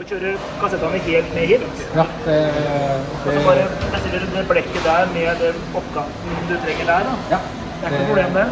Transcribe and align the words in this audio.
Du 0.00 0.06
kjører 0.08 0.36
kassettene 0.56 0.98
helt 1.04 1.34
ned 1.36 1.50
hit. 1.50 1.80
Ja, 1.92 2.06
det, 2.24 2.36
Og 3.20 3.26
så 3.26 3.40
bare 3.44 3.64
plassere 3.82 4.20
det 4.32 4.44
blekket 4.48 4.78
der 4.86 5.10
med 5.12 5.42
den 5.42 5.58
oppkanten 5.76 6.38
du 6.48 6.54
trenger 6.62 6.86
der. 6.88 7.08
da. 7.10 7.16
ja, 7.34 7.40
Det 7.42 7.82
er 7.84 7.90
ikke 7.90 7.98
noe 7.98 8.06
problem, 8.08 8.38
det. 8.38 8.46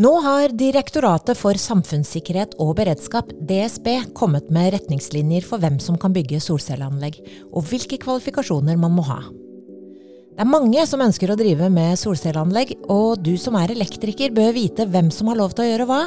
Nå 0.00 0.12
har 0.24 0.54
Direktoratet 0.56 1.36
for 1.36 1.60
samfunnssikkerhet 1.60 2.54
og 2.56 2.70
beredskap, 2.78 3.34
DSB, 3.36 3.90
kommet 4.16 4.48
med 4.48 4.70
retningslinjer 4.72 5.44
for 5.44 5.60
hvem 5.60 5.76
som 5.76 5.98
kan 6.00 6.14
bygge 6.16 6.40
solcelleanlegg, 6.40 7.20
og 7.52 7.68
hvilke 7.68 8.00
kvalifikasjoner 8.00 8.80
man 8.80 8.96
må 8.96 9.04
ha. 9.10 9.18
Det 9.28 10.40
er 10.40 10.48
mange 10.48 10.86
som 10.88 11.04
ønsker 11.04 11.34
å 11.34 11.36
drive 11.36 11.68
med 11.68 12.00
solcelleanlegg, 12.00 12.78
og 12.88 13.20
du 13.20 13.34
som 13.36 13.60
er 13.60 13.76
elektriker 13.76 14.32
bør 14.32 14.56
vite 14.56 14.88
hvem 14.88 15.12
som 15.12 15.28
har 15.28 15.36
lov 15.42 15.52
til 15.52 15.66
å 15.66 15.68
gjøre 15.68 15.90
hva, 15.92 16.00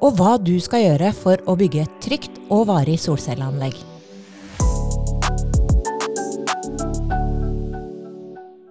og 0.00 0.16
hva 0.16 0.38
du 0.40 0.56
skal 0.64 0.86
gjøre 0.86 1.12
for 1.12 1.44
å 1.44 1.60
bygge 1.60 1.84
et 1.84 2.02
trygt 2.08 2.42
og 2.48 2.70
varig 2.72 2.96
solcelleanlegg. 3.04 3.76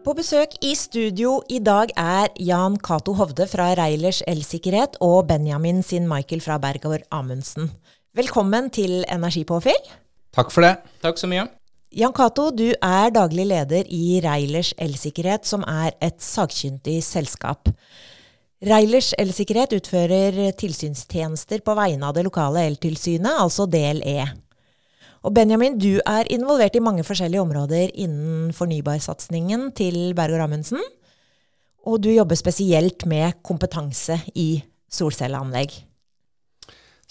På 0.08 0.14
besøk 0.16 0.54
i 0.64 0.70
studio 0.72 1.34
i 1.52 1.58
dag 1.60 1.90
er 2.00 2.30
Jan 2.40 2.78
Cato 2.80 3.12
Hovde 3.20 3.44
fra 3.52 3.74
Reilers 3.76 4.22
Elsikkerhet 4.24 4.94
og 5.04 5.26
Benjamin 5.28 5.82
sin 5.84 6.06
Michael 6.08 6.40
fra 6.46 6.56
Bergård 6.64 7.04
Amundsen. 7.12 7.68
Velkommen 8.16 8.70
til 8.72 9.02
Energipåfyll. 9.12 9.90
Takk 10.32 10.54
for 10.56 10.64
det. 10.64 10.72
Takk 11.04 11.20
så 11.20 11.28
mye. 11.28 11.44
Jan 11.92 12.16
Cato, 12.16 12.48
du 12.56 12.70
er 12.72 13.12
daglig 13.12 13.50
leder 13.52 13.92
i 13.92 14.22
Reilers 14.24 14.72
Elsikkerhet, 14.80 15.44
som 15.44 15.68
er 15.68 15.92
et 16.00 16.24
sakkyndig 16.24 17.02
selskap. 17.04 17.68
Reilers 18.64 19.12
Elsikkerhet 19.20 19.76
utfører 19.76 20.54
tilsynstjenester 20.56 21.68
på 21.68 21.76
vegne 21.76 22.08
av 22.08 22.16
det 22.16 22.24
lokale 22.30 22.64
eltilsynet, 22.72 23.44
altså 23.44 23.68
DLE. 23.68 24.22
Og 25.28 25.34
Benjamin, 25.36 25.74
du 25.76 25.98
er 26.08 26.30
involvert 26.32 26.78
i 26.80 26.80
mange 26.80 27.04
forskjellige 27.04 27.42
områder 27.44 27.92
innen 28.00 28.54
fornybarsatsingen 28.56 29.74
til 29.76 30.14
Berger 30.16 30.46
Amundsen. 30.46 30.80
Og 31.84 32.00
du 32.00 32.08
jobber 32.14 32.40
spesielt 32.40 33.04
med 33.12 33.36
kompetanse 33.44 34.16
i 34.40 34.62
solcelleanlegg. 34.88 35.76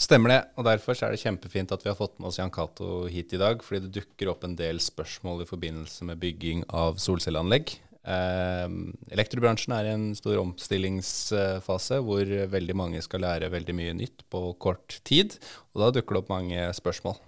Stemmer 0.00 0.32
det, 0.32 0.40
og 0.56 0.64
derfor 0.64 0.96
er 0.96 1.12
det 1.12 1.20
kjempefint 1.20 1.76
at 1.76 1.84
vi 1.84 1.92
har 1.92 1.98
fått 1.98 2.16
med 2.16 2.30
oss 2.30 2.40
Jan 2.40 2.52
Cato 2.52 3.04
hit 3.12 3.36
i 3.36 3.40
dag, 3.40 3.60
fordi 3.64 3.84
det 3.84 4.00
dukker 4.00 4.32
opp 4.32 4.48
en 4.48 4.56
del 4.56 4.80
spørsmål 4.80 5.44
i 5.44 5.50
forbindelse 5.52 6.08
med 6.08 6.20
bygging 6.24 6.64
av 6.72 6.96
solcelleanlegg. 7.00 7.76
Eh, 8.00 8.66
elektrobransjen 9.12 9.76
er 9.76 9.90
i 9.90 9.94
en 9.98 10.10
stor 10.16 10.40
omstillingsfase 10.40 12.00
hvor 12.00 12.36
veldig 12.48 12.80
mange 12.80 13.04
skal 13.04 13.26
lære 13.28 13.52
veldig 13.52 13.76
mye 13.76 13.96
nytt 14.00 14.24
på 14.32 14.46
kort 14.56 15.02
tid, 15.04 15.36
og 15.74 15.84
da 15.84 15.96
dukker 15.98 16.16
det 16.16 16.24
opp 16.24 16.36
mange 16.38 16.68
spørsmål. 16.80 17.20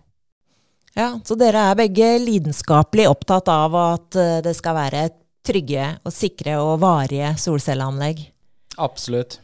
Ja, 0.97 1.21
Så 1.25 1.37
dere 1.39 1.69
er 1.71 1.79
begge 1.79 2.19
lidenskapelig 2.23 3.09
opptatt 3.11 3.49
av 3.53 3.75
at 3.79 4.17
eh, 4.19 4.39
det 4.45 4.55
skal 4.59 4.75
være 4.79 5.09
trygge 5.47 5.91
og 6.05 6.13
sikre 6.13 6.57
og 6.61 6.81
varige 6.83 7.35
solcelleanlegg? 7.41 8.25
Absolutt. 8.79 9.39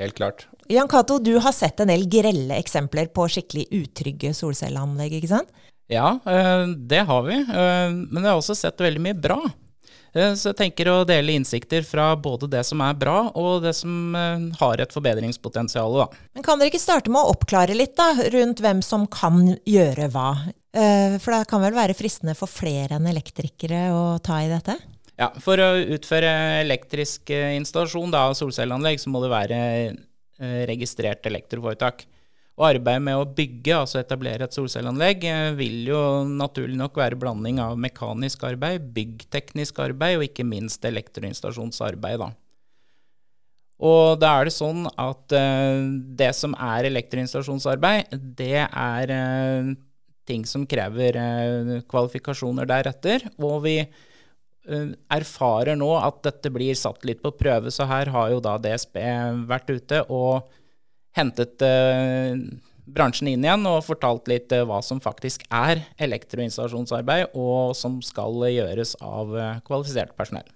Helt 0.00 0.16
klart. 0.16 0.46
Jan 0.70 0.88
Cato, 0.88 1.18
du 1.18 1.34
har 1.42 1.52
sett 1.52 1.80
en 1.82 1.90
del 1.90 2.06
grelle 2.08 2.56
eksempler 2.56 3.10
på 3.12 3.26
skikkelig 3.28 3.66
utrygge 3.74 4.30
solcelleanlegg, 4.36 5.18
ikke 5.18 5.32
sant? 5.34 5.50
Ja, 5.90 6.20
eh, 6.24 6.66
det 6.86 7.02
har 7.08 7.22
vi. 7.26 7.40
eh, 7.42 7.90
Men 7.90 8.22
jeg 8.22 8.30
har 8.30 8.38
også 8.38 8.56
sett 8.56 8.78
veldig 8.78 9.02
mye 9.08 9.18
bra. 9.20 9.40
Så 10.10 10.48
jeg 10.50 10.56
tenker 10.58 10.88
å 10.90 11.04
dele 11.06 11.36
innsikter 11.38 11.84
fra 11.86 12.16
både 12.18 12.48
det 12.50 12.64
som 12.66 12.80
er 12.82 12.96
bra, 12.98 13.30
og 13.38 13.62
det 13.62 13.76
som 13.78 14.10
har 14.58 14.80
et 14.82 14.90
forbedringspotensial. 14.90 15.92
Da. 16.00 16.06
Men 16.34 16.42
kan 16.42 16.58
dere 16.58 16.72
ikke 16.72 16.80
starte 16.82 17.12
med 17.14 17.22
å 17.22 17.30
oppklare 17.30 17.76
litt 17.78 17.94
da, 17.94 18.08
rundt 18.34 18.58
hvem 18.58 18.80
som 18.82 19.06
kan 19.06 19.52
gjøre 19.62 20.08
hva? 20.10 20.32
Eh, 20.70 21.18
For 21.18 21.34
det 21.34 21.48
kan 21.50 21.62
vel 21.64 21.74
være 21.74 21.96
fristende 21.98 22.36
for 22.38 22.50
flere 22.50 22.98
enn 22.98 23.08
elektrikere 23.10 23.88
å 23.94 24.04
ta 24.22 24.38
i 24.44 24.50
dette? 24.50 24.76
Ja, 25.18 25.30
For 25.42 25.60
å 25.60 25.72
utføre 25.96 26.30
elektrisk 26.62 27.32
eh, 27.34 27.56
installasjon 27.58 28.14
av 28.14 28.36
solcelleanlegg, 28.38 29.02
så 29.02 29.10
må 29.12 29.22
det 29.24 29.32
være 29.32 29.58
eh, 29.90 30.62
registrert 30.70 31.26
elektroforetak. 31.26 32.06
Og 32.60 32.68
arbeidet 32.68 33.02
med 33.02 33.16
å 33.16 33.26
bygge, 33.26 33.72
altså 33.72 33.98
etablere 34.02 34.44
et 34.44 34.54
solcelleanlegg, 34.54 35.24
vil 35.56 35.88
jo 35.88 36.00
naturlig 36.28 36.76
nok 36.76 36.98
være 37.00 37.16
blanding 37.16 37.60
av 37.62 37.78
mekanisk 37.80 38.44
arbeid, 38.44 38.90
byggteknisk 38.94 39.80
arbeid 39.80 40.18
og 40.18 40.26
ikke 40.26 40.44
minst 40.44 40.84
elektroinstallasjonsarbeid. 40.84 42.20
da. 42.20 42.28
Og 43.80 44.20
da 44.20 44.34
er 44.36 44.50
det 44.50 44.52
sånn 44.52 44.84
at 44.92 45.32
det 46.20 46.28
som 46.36 46.52
er 46.60 46.90
elektroinstallasjonsarbeid, 46.90 48.12
det 48.36 48.66
er 48.68 49.14
ting 50.30 50.46
som 50.48 50.66
krever 50.68 51.18
eh, 51.18 51.74
kvalifikasjoner 51.90 52.68
deretter. 52.70 53.26
Og 53.42 53.58
vi 53.66 53.76
eh, 53.82 54.88
erfarer 55.12 55.78
nå 55.78 55.90
at 55.98 56.22
dette 56.26 56.52
blir 56.54 56.78
satt 56.78 57.04
litt 57.08 57.22
på 57.24 57.34
prøve, 57.36 57.72
så 57.74 57.88
her 57.90 58.12
har 58.14 58.32
jo 58.34 58.42
da 58.44 58.56
DSB 58.62 58.98
vært 59.50 59.70
ute 59.70 60.04
og 60.08 60.50
hentet 61.18 61.62
eh, 61.66 62.38
bransjen 62.90 63.28
inn 63.30 63.44
igjen 63.44 63.66
og 63.70 63.84
fortalt 63.86 64.30
litt 64.30 64.50
hva 64.66 64.80
som 64.82 65.02
faktisk 65.02 65.44
er 65.54 65.84
elektroinstallasjonsarbeid, 66.02 67.36
og 67.38 67.76
som 67.78 68.00
skal 68.02 68.48
gjøres 68.50 68.96
av 69.04 69.36
kvalifisert 69.66 70.16
personell. 70.18 70.48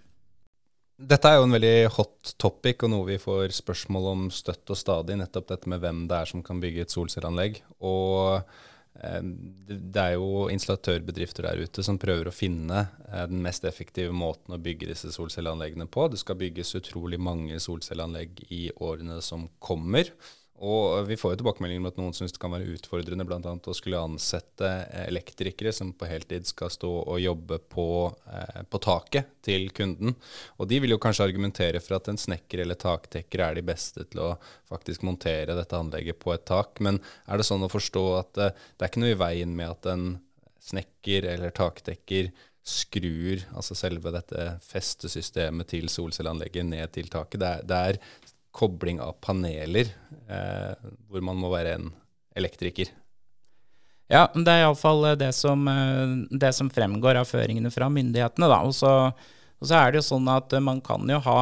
Dette 0.95 1.27
er 1.27 1.41
jo 1.41 1.47
en 1.49 1.55
veldig 1.55 1.89
hot 1.97 2.35
topic, 2.39 2.85
og 2.87 2.93
noe 2.93 3.07
vi 3.09 3.17
får 3.19 3.51
spørsmål 3.57 4.05
om 4.13 4.21
støtt 4.31 4.71
og 4.71 4.79
stadig. 4.79 5.17
Nettopp 5.19 5.49
dette 5.51 5.71
med 5.71 5.83
hvem 5.83 6.05
det 6.11 6.21
er 6.21 6.31
som 6.31 6.43
kan 6.47 6.61
bygge 6.63 6.87
et 6.87 6.95
solcelleanlegg. 6.95 7.59
Og 7.83 8.47
det 9.69 9.79
det 9.95 10.03
er 10.03 10.17
jo 10.17 10.47
installatørbedrifter 10.51 11.47
der 11.47 11.61
ute 11.63 11.83
som 11.87 11.99
prøver 12.03 12.29
å 12.29 12.35
finne 12.35 12.87
eh, 13.09 13.27
den 13.31 13.43
mest 13.45 13.65
effektive 13.69 14.15
måten 14.15 14.57
å 14.57 14.61
bygge 14.63 14.89
disse 14.91 15.13
solcelleanleggene 15.15 15.87
på. 15.87 16.09
Det 16.11 16.19
skal 16.23 16.39
bygges 16.41 16.75
utrolig 16.81 17.21
mange 17.23 17.61
solcelleanlegg 17.63 18.45
i 18.55 18.65
årene 18.83 19.21
som 19.23 19.47
kommer. 19.63 20.11
Og 20.63 21.09
vi 21.09 21.17
får 21.19 21.33
jo 21.33 21.39
tilbakemeldinger 21.41 21.83
om 21.83 21.89
at 21.89 21.97
noen 21.99 22.15
syns 22.15 22.33
det 22.33 22.39
kan 22.39 22.53
være 22.55 22.77
utfordrende 22.77 23.25
bl.a. 23.27 23.41
å 23.43 23.75
skulle 23.75 23.99
ansette 23.99 24.69
eh, 24.85 25.09
elektrikere 25.09 25.73
som 25.75 25.91
på 25.99 26.07
heltid 26.07 26.47
skal 26.47 26.71
stå 26.71 26.91
og 27.01 27.19
jobbe 27.19 27.59
på, 27.75 27.87
eh, 28.31 28.61
på 28.71 28.81
taket 28.87 29.33
til 29.43 29.67
kunden. 29.75 30.15
Og 30.63 30.71
de 30.71 30.79
vil 30.85 30.95
jo 30.95 31.01
kanskje 31.03 31.27
argumentere 31.27 31.83
for 31.83 31.99
at 31.99 32.13
en 32.13 32.21
snekker 32.21 32.63
eller 32.63 32.79
taktekker 32.79 33.43
er 33.43 33.59
de 33.59 33.67
beste 33.67 34.07
til 34.07 34.23
å 34.23 34.31
faktisk 34.71 35.03
montere 35.03 35.59
dette 35.59 35.75
anlegget 35.81 36.23
på 36.23 36.37
et 36.37 36.47
tak. 36.47 36.79
Men 36.79 37.03
er 37.27 37.43
det 37.43 37.51
sånn 37.51 37.67
å 37.67 37.73
forstå 37.73 38.07
at 38.23 38.43
eh, 38.47 38.55
det 38.55 38.87
er 38.87 38.95
ikke 38.95 39.05
noe 39.05 39.15
i 39.17 39.23
veien 39.27 39.59
med 39.59 39.75
at 39.75 39.91
en 39.91 40.09
snekker 40.65 41.27
eller 41.35 41.51
taktekker 41.53 42.31
skrur 42.65 43.43
altså 43.53 43.77
selve 43.77 44.09
dette 44.15 44.55
festesystemet 44.65 45.69
til 45.69 45.91
solcelleanlegget 45.93 46.65
ned 46.65 46.95
til 46.95 47.11
taket. 47.13 47.43
Det 47.43 47.51
er, 47.51 47.67
det 47.69 47.81
er 47.91 47.99
kobling 48.55 49.01
av 49.03 49.17
paneler 49.25 49.91
eh, 50.31 50.91
hvor 51.11 51.25
man 51.27 51.41
må 51.41 51.51
være 51.53 51.75
en 51.79 51.89
elektriker. 52.39 52.93
Ja, 54.11 54.29
det 54.35 54.47
er 54.53 54.67
iallfall 54.67 55.07
det, 55.19 55.33
som, 55.35 55.67
eh, 55.69 56.15
det 56.31 56.53
som 56.55 56.71
fremgår 56.71 57.19
av 57.19 57.29
føringene 57.31 57.73
fra 57.75 57.89
myndighetene. 57.91 58.51
Da. 58.51 58.61
Og, 58.67 58.75
så, 58.77 58.93
og 59.59 59.69
så 59.69 59.79
er 59.81 59.93
det 59.93 60.03
jo 60.03 60.09
sånn 60.13 60.31
at 60.31 60.55
man 60.63 60.83
kan 60.85 61.09
jo 61.11 61.19
ha 61.25 61.39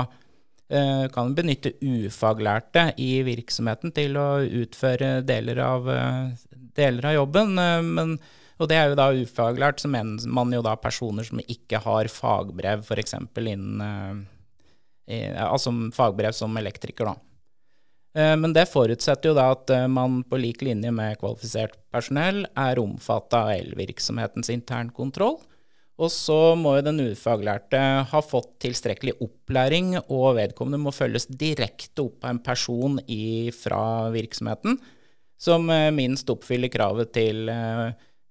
eh, 0.73 1.09
kan 1.12 1.34
benytte 1.37 1.75
ufaglærte 1.83 2.93
i 3.03 3.17
virksomheten 3.27 3.93
til 3.94 4.17
å 4.21 4.29
utføre 4.62 5.19
deler 5.27 5.61
av, 5.67 5.91
eh, 5.91 6.61
deler 6.79 7.11
av 7.11 7.19
jobben. 7.21 7.59
eh, 7.59 7.83
Men, 7.83 8.17
og 8.62 8.69
det 8.71 8.79
er 8.79 8.93
jo 8.93 9.00
da 9.00 9.11
ufaglært, 9.11 9.83
så 9.83 9.91
mener 9.91 10.23
man 10.31 10.53
jo 10.55 10.62
da 10.62 10.77
personer 10.79 11.27
som 11.27 11.41
ikke 11.43 11.83
har 11.83 12.09
fagbrev 12.09 12.87
f.eks. 12.87 13.19
innen 13.43 13.81
eh, 13.83 14.23
Altså 15.09 15.73
fagbrev 15.93 16.35
som 16.37 16.57
elektriker, 16.57 17.11
da. 17.11 17.17
Eh, 18.17 18.37
Men 18.37 18.53
det 18.53 18.69
forutsetter 18.71 19.33
jo 19.33 19.37
da 19.37 19.51
at 19.55 19.71
eh, 19.73 19.89
man 19.91 20.23
på 20.29 20.41
lik 20.41 20.63
linje 20.65 20.93
med 20.95 21.19
kvalifisert 21.21 21.79
personell 21.93 22.45
er 22.59 22.81
omfatta 22.83 23.47
av 23.47 23.55
elvirksomhetens 23.57 24.53
internkontroll. 24.53 25.41
Og 26.03 26.09
så 26.11 26.55
må 26.59 26.79
jo 26.79 26.87
den 26.87 27.03
ufaglærte 27.12 27.79
ha 28.11 28.21
fått 28.25 28.56
tilstrekkelig 28.65 29.15
opplæring, 29.23 29.94
og 30.09 30.38
vedkommende 30.38 30.81
må 30.81 30.93
følges 30.94 31.29
direkte 31.29 32.06
opp 32.06 32.25
av 32.25 32.32
en 32.32 32.43
person 32.43 32.97
i, 33.06 33.53
fra 33.55 34.09
virksomheten 34.15 34.81
som 35.43 35.69
eh, 35.71 35.91
minst 35.94 36.31
oppfyller 36.32 36.73
kravet 36.73 37.12
til 37.17 37.50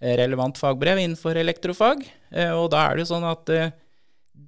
relevant 0.01 0.57
fagbrev 0.57 0.97
innenfor 0.97 1.37
elektrofag. 1.37 1.99
Og 2.57 2.71
da 2.73 2.87
er 2.87 2.95
det 2.97 3.03
jo 3.03 3.09
sånn 3.11 3.25
at 3.29 3.51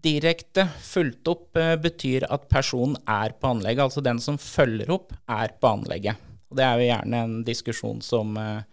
direkte 0.01 0.65
fulgt 0.81 1.27
opp 1.27 1.57
eh, 1.57 1.75
betyr 1.79 2.25
at 2.31 2.47
personen 2.51 2.97
er 3.09 3.35
på 3.37 3.51
anlegget. 3.53 3.85
Altså 3.85 4.03
den 4.05 4.21
som 4.23 4.39
følger 4.41 4.91
opp, 4.95 5.13
er 5.29 5.53
på 5.59 5.69
anlegget. 5.69 6.19
Og 6.49 6.57
det 6.59 6.65
er 6.65 6.79
jo 6.79 6.87
gjerne 6.87 7.21
en 7.25 7.35
diskusjon 7.45 8.01
som 8.05 8.37
eh, 8.39 8.63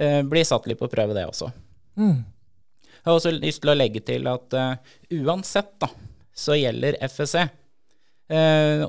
eh, 0.00 0.22
blir 0.26 0.46
satt 0.46 0.68
litt 0.68 0.80
på 0.80 0.90
prøve, 0.92 1.16
det 1.16 1.26
også. 1.28 1.50
Jeg 1.96 3.06
har 3.06 3.14
også 3.14 3.34
lyst 3.36 3.62
til 3.62 3.70
å 3.72 3.76
legge 3.76 4.02
til 4.02 4.26
at 4.26 4.54
uansett 5.14 5.76
da, 5.80 5.88
så 6.34 6.56
gjelder 6.58 6.96
FSE. 7.06 7.44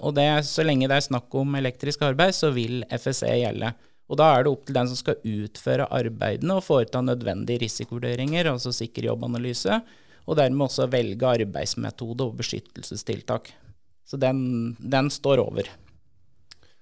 Og 0.01 0.09
det, 0.17 0.25
så 0.49 0.65
lenge 0.65 0.87
det 0.89 0.95
er 0.97 1.05
snakk 1.05 1.35
om 1.37 1.53
elektrisk 1.59 2.01
arbeid, 2.07 2.33
så 2.33 2.49
vil 2.55 2.81
FSE 2.97 3.29
gjelde. 3.37 3.69
Og 4.09 4.17
da 4.17 4.31
er 4.33 4.43
det 4.43 4.51
opp 4.55 4.65
til 4.65 4.79
den 4.79 4.89
som 4.89 4.97
skal 4.97 5.21
utføre 5.21 5.85
arbeidene 5.93 6.57
og 6.57 6.65
foreta 6.65 7.03
nødvendige 7.05 7.61
risikovurderinger, 7.67 8.49
altså 8.49 8.73
sikker 8.73 9.11
jobbanalyse, 9.11 9.77
og 10.27 10.37
dermed 10.39 10.67
også 10.67 10.89
velge 10.91 11.27
arbeidsmetode 11.39 12.27
og 12.27 12.37
beskyttelsestiltak. 12.41 13.53
Så 14.07 14.19
den, 14.19 14.75
den 14.79 15.11
står 15.11 15.41
over. 15.43 15.69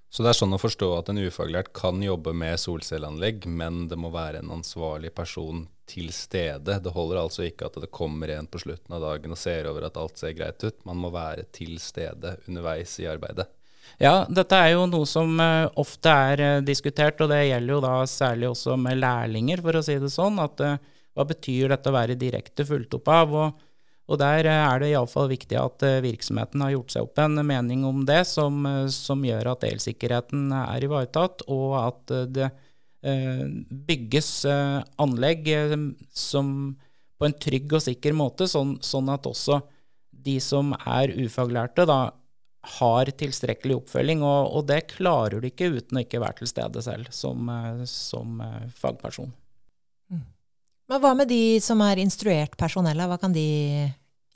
Så 0.10 0.24
det 0.24 0.32
er 0.32 0.38
sånn 0.38 0.56
å 0.56 0.62
forstå 0.62 0.88
at 0.96 1.10
en 1.12 1.20
ufaglært 1.20 1.74
kan 1.76 2.00
jobbe 2.04 2.32
med 2.38 2.60
solcelleanlegg, 2.62 3.46
men 3.52 3.86
det 3.92 3.98
må 4.00 4.14
være 4.14 4.40
en 4.40 4.54
ansvarlig 4.56 5.12
person 5.18 5.66
til 5.90 6.08
stede. 6.16 6.78
Det 6.82 6.94
holder 6.96 7.20
altså 7.20 7.46
ikke 7.50 7.68
at 7.68 7.78
det 7.84 7.92
kommer 7.94 8.32
en 8.32 8.48
på 8.48 8.62
slutten 8.64 8.96
av 8.96 9.04
dagen 9.04 9.36
og 9.36 9.42
ser 9.42 9.68
over 9.70 9.90
at 9.90 10.00
alt 10.00 10.22
ser 10.22 10.34
greit 10.38 10.64
ut. 10.64 10.78
Man 10.88 11.02
må 11.04 11.12
være 11.14 11.44
til 11.54 11.76
stede 11.84 12.38
underveis 12.48 12.96
i 13.04 13.10
arbeidet. 13.12 13.50
Ja, 14.02 14.24
dette 14.32 14.58
er 14.58 14.74
jo 14.74 14.88
noe 14.90 15.06
som 15.08 15.36
uh, 15.40 15.68
ofte 15.80 16.12
er 16.32 16.42
uh, 16.42 16.64
diskutert, 16.66 17.20
og 17.22 17.30
det 17.32 17.46
gjelder 17.46 17.76
jo 17.76 17.84
da 17.84 17.94
særlig 18.10 18.50
også 18.50 18.80
med 18.82 19.00
lærlinger, 19.04 19.62
for 19.64 19.78
å 19.78 19.84
si 19.86 20.00
det 20.02 20.10
sånn. 20.12 20.40
At 20.42 20.64
uh, 20.64 20.80
hva 21.16 21.26
betyr 21.28 21.72
dette 21.72 21.92
å 21.92 21.96
være 21.96 22.20
direkte 22.20 22.66
fulgt 22.68 22.98
opp 22.98 23.10
av? 23.12 23.34
Og, 23.34 23.66
og 24.12 24.20
der 24.22 24.50
er 24.52 24.82
det 24.84 24.92
iallfall 24.92 25.32
viktig 25.32 25.58
at 25.58 25.86
virksomheten 26.06 26.62
har 26.62 26.76
gjort 26.76 26.94
seg 26.94 27.08
opp 27.08 27.22
en 27.24 27.40
mening 27.48 27.86
om 27.88 28.04
det, 28.06 28.22
som, 28.30 28.68
som 28.94 29.24
gjør 29.26 29.56
at 29.56 29.66
elsikkerheten 29.66 30.52
er 30.54 30.86
ivaretatt, 30.86 31.48
og 31.50 31.78
at 31.80 32.16
det 32.36 32.52
bygges 33.86 34.30
anlegg 35.02 35.50
som 36.10 36.76
på 37.18 37.28
en 37.28 37.38
trygg 37.42 37.74
og 37.78 37.84
sikker 37.86 38.16
måte, 38.18 38.48
sånn, 38.50 38.76
sånn 38.84 39.10
at 39.14 39.28
også 39.30 39.62
de 40.26 40.38
som 40.44 40.74
er 40.86 41.14
ufaglærte, 41.26 41.86
da 41.88 42.00
har 42.80 43.12
tilstrekkelig 43.20 43.80
oppfølging, 43.82 44.24
og, 44.26 44.50
og, 44.58 44.68
det 44.70 44.88
klarer 44.96 45.42
du 45.42 45.50
ikke 45.50 45.70
uten 45.76 46.00
å 46.00 46.06
ikke 46.06 46.22
være 46.24 46.42
til 46.42 46.50
stede 46.50 46.82
selv 46.86 47.12
som, 47.14 47.50
eh, 47.52 47.84
som 47.90 48.40
eh, 48.42 48.64
fagperson. 48.74 49.34
Men 50.90 51.02
hva 51.02 51.14
med 51.18 51.30
de 51.32 51.58
som 51.64 51.82
er 51.86 52.02
instruert 52.02 52.58
personell, 52.60 53.02
hva 53.10 53.18
kan 53.22 53.34
de 53.34 53.46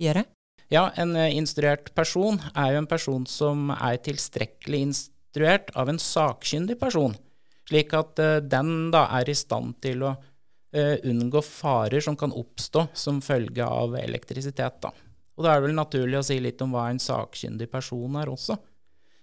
gjøre? 0.01 0.24
Ja, 0.69 0.90
en 1.01 1.16
eh, 1.18 1.36
instruert 1.38 1.92
person 1.98 2.40
er 2.54 2.74
jo 2.74 2.84
en 2.84 2.90
person 2.90 3.25
som 3.30 3.69
er 3.75 4.00
tilstrekkelig 4.06 4.81
instruert 4.88 5.69
av 5.78 5.90
en 5.90 6.01
sakkyndig 6.01 6.80
person, 6.81 7.13
slik 7.69 7.94
at 7.98 8.22
den 8.50 8.90
da 8.94 9.06
er 9.19 9.30
i 9.30 9.38
stand 9.38 9.78
til 9.84 10.07
å 10.10 10.16
unngå 10.69 11.42
farer 11.42 12.04
som 12.06 12.13
kan 12.13 12.30
oppstå 12.30 12.84
som 12.94 13.24
følge 13.25 13.66
av 13.66 13.96
elektrisitet. 13.98 14.75
da. 14.84 14.92
Og 15.40 15.46
da 15.46 15.54
er 15.54 15.62
det 15.62 15.69
vel 15.69 15.78
naturlig 15.78 16.18
å 16.19 16.25
si 16.28 16.36
litt 16.44 16.60
om 16.60 16.74
hva 16.75 16.90
en 16.92 17.00
sakkyndig 17.00 17.69
person 17.72 18.18
er 18.19 18.28
også. 18.28 18.57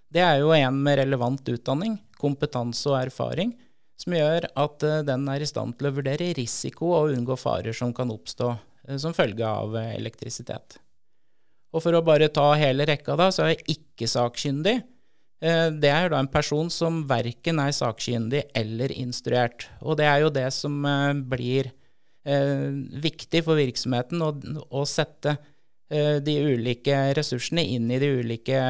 Det 0.09 0.23
er 0.25 0.39
jo 0.41 0.55
en 0.57 0.79
med 0.81 0.97
relevant 1.03 1.49
utdanning, 1.53 1.99
kompetanse 2.17 2.89
og 2.89 2.97
erfaring, 3.03 3.53
som 4.01 4.17
gjør 4.17 4.49
at 4.53 4.87
eh, 4.87 5.05
den 5.07 5.29
er 5.33 5.43
i 5.43 5.49
stand 5.49 5.77
til 5.79 5.89
å 5.89 5.95
vurdere 5.99 6.33
risiko 6.37 6.93
og 6.99 7.15
unngå 7.15 7.37
farer 7.41 7.77
som 7.77 7.95
kan 7.97 8.13
oppstå 8.13 8.51
eh, 8.53 8.99
som 9.01 9.17
følge 9.17 9.47
av 9.47 9.77
eh, 9.79 9.95
elektrisitet. 9.97 10.79
Og 11.75 11.83
for 11.85 11.97
å 11.97 12.05
bare 12.05 12.31
ta 12.33 12.51
hele 12.57 12.87
rekka, 12.89 13.17
da, 13.19 13.31
så 13.35 13.49
er 13.49 13.65
ikke-sakkyndig 13.65 14.79
det 15.37 15.91
er 15.93 16.07
jo 16.07 16.11
da 16.15 16.19
en 16.23 16.31
person 16.33 16.71
som 16.73 17.03
verken 17.07 17.59
er 17.61 17.75
sakkyndig 17.77 18.41
eller 18.57 18.89
instruert. 18.97 19.67
Og 19.85 19.99
det 20.01 20.07
er 20.09 20.23
jo 20.23 20.31
det 20.33 20.47
som 20.57 20.79
blir 21.29 21.69
viktig 23.05 23.43
for 23.45 23.61
virksomheten, 23.61 24.25
å, 24.25 24.31
å 24.73 24.87
sette 24.89 25.35
de 26.25 26.37
ulike 26.41 26.97
ressursene 27.21 27.67
inn 27.77 27.93
i 27.93 28.01
de 28.01 28.09
ulike 28.17 28.63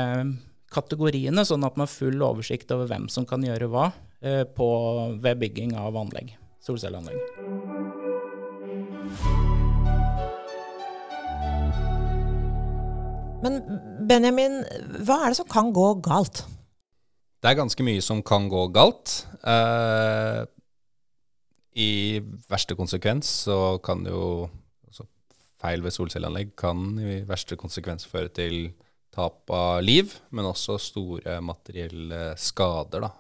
kategoriene, 0.75 1.47
sånn 1.47 1.65
at 1.71 1.79
man 1.79 1.87
har 1.87 1.95
full 1.95 2.27
oversikt 2.27 2.75
over 2.75 2.91
hvem 2.91 3.07
som 3.15 3.31
kan 3.31 3.47
gjøre 3.47 3.71
hva 3.71 3.87
på, 4.57 4.69
ved 5.23 5.41
bygging 5.43 5.77
av 5.79 5.97
anlegg, 6.01 6.33
solcelleanlegg. 6.65 7.21
Men 13.45 13.61
Benjamin, 14.09 14.63
hva 15.07 15.21
er 15.23 15.33
det 15.33 15.39
som 15.39 15.49
kan 15.51 15.71
gå 15.77 15.89
galt? 16.05 16.43
Det 17.43 17.53
er 17.53 17.59
ganske 17.61 17.85
mye 17.87 18.03
som 18.03 18.23
kan 18.27 18.49
gå 18.51 18.65
galt. 18.75 19.21
Eh, 19.47 20.43
I 21.77 21.91
verste 22.49 22.75
konsekvens 22.79 23.29
så 23.47 23.77
kan 23.85 24.03
det 24.07 24.15
jo 24.15 24.49
feil 25.61 25.83
ved 25.85 25.95
solcelleanlegg 25.95 26.53
kan 26.59 26.99
i 27.01 27.23
verste 27.29 27.57
konsekvens 27.57 28.07
føre 28.09 28.29
til 28.29 28.57
tap 29.17 29.51
av 29.55 29.81
liv, 29.85 30.13
men 30.35 30.49
også 30.49 30.77
store 30.81 31.39
materielle 31.45 32.35
skader. 32.41 33.07
Da. 33.07 33.11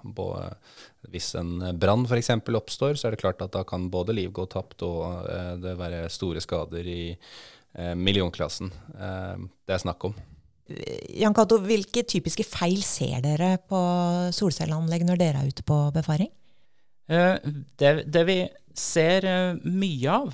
hvis 1.11 1.33
en 1.41 1.59
brann 1.81 2.05
f.eks. 2.07 2.31
oppstår, 2.61 2.97
så 2.97 3.09
er 3.09 3.17
det 3.17 3.23
klart 3.23 3.43
at 3.45 3.55
da 3.57 3.65
kan 3.69 3.89
både 3.93 4.17
liv 4.17 4.33
gå 4.37 4.47
tapt 4.53 4.85
og 4.87 5.29
eh, 5.33 5.53
det 5.63 5.77
være 5.81 6.07
store 6.13 6.43
skader 6.45 6.87
i 6.87 7.03
eh, 7.13 7.95
millionklassen. 7.97 8.73
Eh, 8.93 9.45
det 9.67 9.77
er 9.77 9.85
snakk 9.85 10.09
om. 10.11 10.17
Jan 11.15 11.35
Cato, 11.35 11.61
hvilke 11.63 12.03
typiske 12.03 12.43
feil 12.47 12.81
ser 12.83 13.21
dere 13.23 13.53
på 13.71 13.81
solcelleanlegg 14.35 15.05
når 15.07 15.21
dere 15.21 15.45
er 15.45 15.53
ute 15.53 15.63
på 15.67 15.79
befaring? 15.95 16.33
Det, 17.07 17.91
det 18.11 18.23
vi 18.27 18.41
ser 18.75 19.29
mye 19.63 20.11
av, 20.11 20.33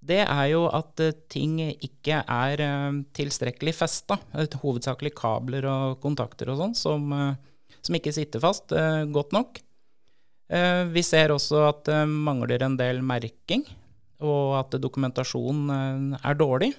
det 0.00 0.22
er 0.24 0.46
jo 0.54 0.64
at 0.72 1.00
eh, 1.04 1.16
ting 1.32 1.58
ikke 1.60 2.22
er 2.24 2.62
uh, 2.64 3.00
tilstrekkelig 3.16 3.74
festa. 3.76 4.16
Hovedsakelig 4.62 5.12
kabler 5.18 5.66
og 5.68 5.98
kontakter 6.04 6.52
og 6.52 6.60
sånn 6.62 6.76
som, 6.78 7.10
uh, 7.12 7.74
som, 7.80 7.96
ikke 7.96 8.14
sitter 8.16 8.42
fast 8.42 8.72
godt 9.12 9.36
nok. 9.36 9.60
vi 10.90 11.02
ser 11.06 11.30
også 11.30 11.60
at 11.62 11.84
det 11.86 11.98
mangler 12.10 12.64
en 12.66 12.74
del 12.76 12.98
merking, 13.06 13.62
og 14.18 14.56
at 14.58 14.74
dokumentasjonen 14.82 16.16
er 16.18 16.34
dårlig. 16.34 16.72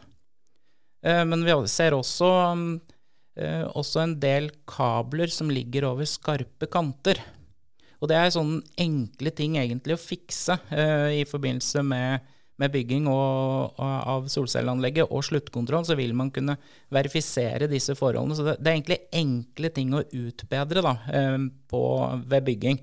men 1.02 1.46
vi 1.46 1.56
ser 1.72 1.96
også, 1.96 2.28
også 3.72 4.02
en 4.04 4.20
del 4.20 4.52
kabler 4.68 5.32
som 5.32 5.50
ligger 5.50 5.88
over 5.88 6.06
skarpe 6.06 6.68
kanter. 6.68 7.24
Og 8.02 8.12
det 8.12 8.20
er 8.20 8.36
sånne 8.36 8.62
enkle 8.76 9.32
ting 9.32 9.56
egentlig 9.58 9.96
å 9.96 10.04
fikse 10.04 10.60
i 11.16 11.24
forbindelse 11.24 11.82
med 11.88 12.28
med 12.62 12.74
bygging 12.74 13.08
og, 13.10 13.74
og 13.82 13.96
av 14.14 14.30
solcelleanlegget 14.32 15.10
og 15.10 15.26
sluttkontroll, 15.26 15.86
så 15.88 15.98
vil 16.00 16.14
man 16.18 16.32
kunne 16.34 16.58
verifisere 16.94 17.70
disse 17.72 17.96
forholdene. 17.98 18.38
Så 18.38 18.46
det, 18.46 18.56
det 18.62 18.72
er 18.72 18.78
egentlig 18.78 19.00
enkle 19.22 19.74
ting 19.76 19.96
å 19.98 20.04
utbedre 20.06 20.86
da, 20.86 20.96
eh, 21.12 21.38
på, 21.72 21.84
ved 22.32 22.48
bygging. 22.48 22.82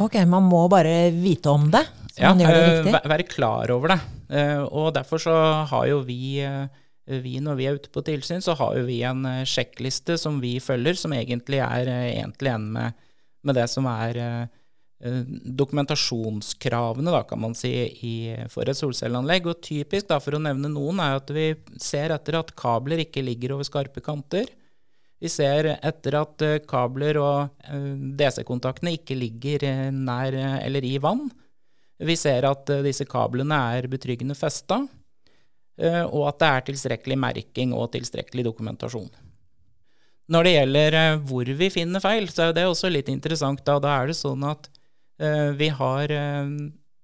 Ok, 0.00 0.16
man 0.28 0.46
må 0.48 0.64
bare 0.72 1.10
vite 1.12 1.52
om 1.52 1.68
det, 1.72 1.84
så 2.14 2.24
ja, 2.24 2.32
man 2.32 2.40
gjør 2.42 2.54
det 2.54 2.62
riktig? 2.62 2.94
riktig? 2.94 3.12
Være 3.12 3.28
klar 3.28 3.74
over 3.74 3.94
det. 3.94 4.00
Eh, 4.32 4.62
og 4.64 4.92
derfor 4.96 5.20
så 5.22 5.36
har 5.68 5.86
jo 5.90 6.00
vi, 6.06 6.40
vi 7.22 7.36
når 7.44 7.60
vi 7.60 7.68
er 7.68 7.78
ute 7.78 7.92
på 7.92 8.04
tilsyn, 8.06 8.42
så 8.44 8.56
har 8.58 8.78
jo 8.80 8.86
vi 8.88 9.02
en 9.06 9.26
sjekkliste 9.48 10.16
som 10.20 10.40
vi 10.42 10.56
følger, 10.64 10.96
som 10.98 11.12
egentlig 11.16 11.60
er 11.64 11.92
egentlig 11.92 12.56
en 12.56 12.66
med, 12.78 12.98
med 13.44 13.58
det 13.58 13.68
som 13.70 13.86
er 13.90 14.20
Eh, 14.22 14.61
dokumentasjonskravene, 15.02 17.10
da, 17.10 17.22
kan 17.26 17.40
man 17.42 17.56
si, 17.58 17.72
i, 18.06 18.14
for 18.52 18.68
et 18.70 18.78
solcelleanlegg. 18.78 19.48
Og 19.50 19.62
typisk, 19.64 20.06
da, 20.12 20.20
for 20.22 20.38
å 20.38 20.42
nevne 20.42 20.70
noen, 20.70 21.00
er 21.02 21.18
at 21.18 21.30
vi 21.34 21.48
ser 21.82 22.14
etter 22.14 22.38
at 22.38 22.52
kabler 22.58 23.02
ikke 23.02 23.24
ligger 23.24 23.56
over 23.56 23.66
skarpe 23.66 24.02
kanter. 24.04 24.46
Vi 25.22 25.30
ser 25.30 25.72
etter 25.74 26.18
at 26.18 26.44
uh, 26.46 26.56
kabler 26.66 27.18
og 27.22 27.66
uh, 27.66 27.92
DC-kontaktene 28.18 28.94
ikke 28.98 29.18
ligger 29.18 29.66
nær 29.94 30.34
eller 30.34 30.86
i 30.86 30.96
vann. 31.02 31.28
Vi 32.02 32.16
ser 32.18 32.46
at 32.48 32.70
disse 32.82 33.06
kablene 33.06 33.58
er 33.76 33.86
betryggende 33.90 34.34
festa, 34.34 34.80
og 35.78 36.22
at 36.26 36.38
det 36.40 36.48
er 36.48 36.64
tilstrekkelig 36.66 37.16
merking 37.18 37.74
og 37.78 37.92
tilstrekkelig 37.94 38.42
dokumentasjon. 38.48 39.06
Når 40.34 40.46
det 40.46 40.54
gjelder 40.56 40.96
hvor 41.28 41.52
vi 41.60 41.68
finner 41.70 42.02
feil, 42.02 42.26
så 42.32 42.48
er 42.48 42.56
det 42.56 42.64
også 42.66 42.90
litt 42.90 43.10
interessant. 43.12 43.62
Da, 43.66 43.78
da 43.82 44.00
er 44.00 44.10
det 44.10 44.18
sånn 44.18 44.42
at 44.50 44.66
Eh, 44.66 44.81
vi 45.56 45.68
har 45.68 46.10
eh, 46.10 46.52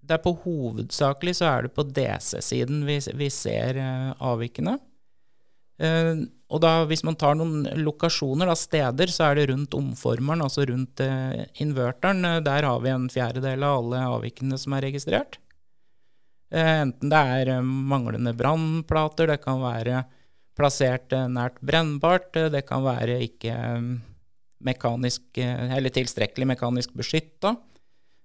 det 0.08 0.16
er 0.16 0.24
på 0.24 0.34
Hovedsakelig 0.44 1.36
så 1.38 1.50
er 1.50 1.66
det 1.66 1.74
på 1.76 1.84
DC-siden 1.84 2.84
vi, 2.88 2.98
vi, 3.20 3.28
ser 3.32 3.76
eh, 3.76 4.12
avvikene. 4.24 4.78
og 6.48 6.62
da, 6.64 6.70
hvis 6.90 7.04
man 7.06 7.14
tar 7.14 7.36
noen 7.38 7.68
lokasjoner, 7.78 8.48
da, 8.48 8.54
steder, 8.58 9.12
så 9.14 9.28
er 9.28 9.36
det 9.38 9.44
rundt 9.50 9.76
omformeren, 9.78 10.42
altså 10.42 10.64
rundt 10.66 10.98
inverteren. 11.62 12.24
Der 12.42 12.66
har 12.66 12.80
vi 12.82 12.90
en 12.90 13.06
fjerdedel 13.12 13.62
av 13.62 13.84
alle 13.84 14.00
avvikene 14.16 14.58
som 14.58 14.74
er 14.74 14.88
registrert. 14.88 15.38
enten 16.50 17.12
det 17.12 17.20
er 17.20 17.62
manglende 17.62 18.34
brannplater, 18.34 19.28
det 19.30 19.38
kan 19.44 19.62
være 19.62 20.02
plassert 20.58 21.14
nært 21.30 21.60
brennbart, 21.60 22.32
det 22.32 22.64
kan 22.66 22.82
være 22.82 23.20
ikke 23.28 23.54
mekanisk, 24.66 25.22
eller 25.38 25.94
tilstrekkelig 25.94 26.56
mekanisk 26.56 26.96
beskytta. 26.98 27.54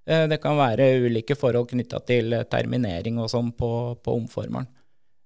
Eh, 0.05 0.25
det 0.27 0.39
kan 0.43 0.60
være 0.60 0.89
ulike 1.05 1.36
forhold 1.39 1.69
knytta 1.72 2.01
til 2.07 2.36
eh, 2.36 2.48
terminering 2.51 3.22
og 3.24 3.29
sånn 3.31 3.53
på, 3.55 3.69
på, 4.03 4.15
omformeren. 4.19 4.67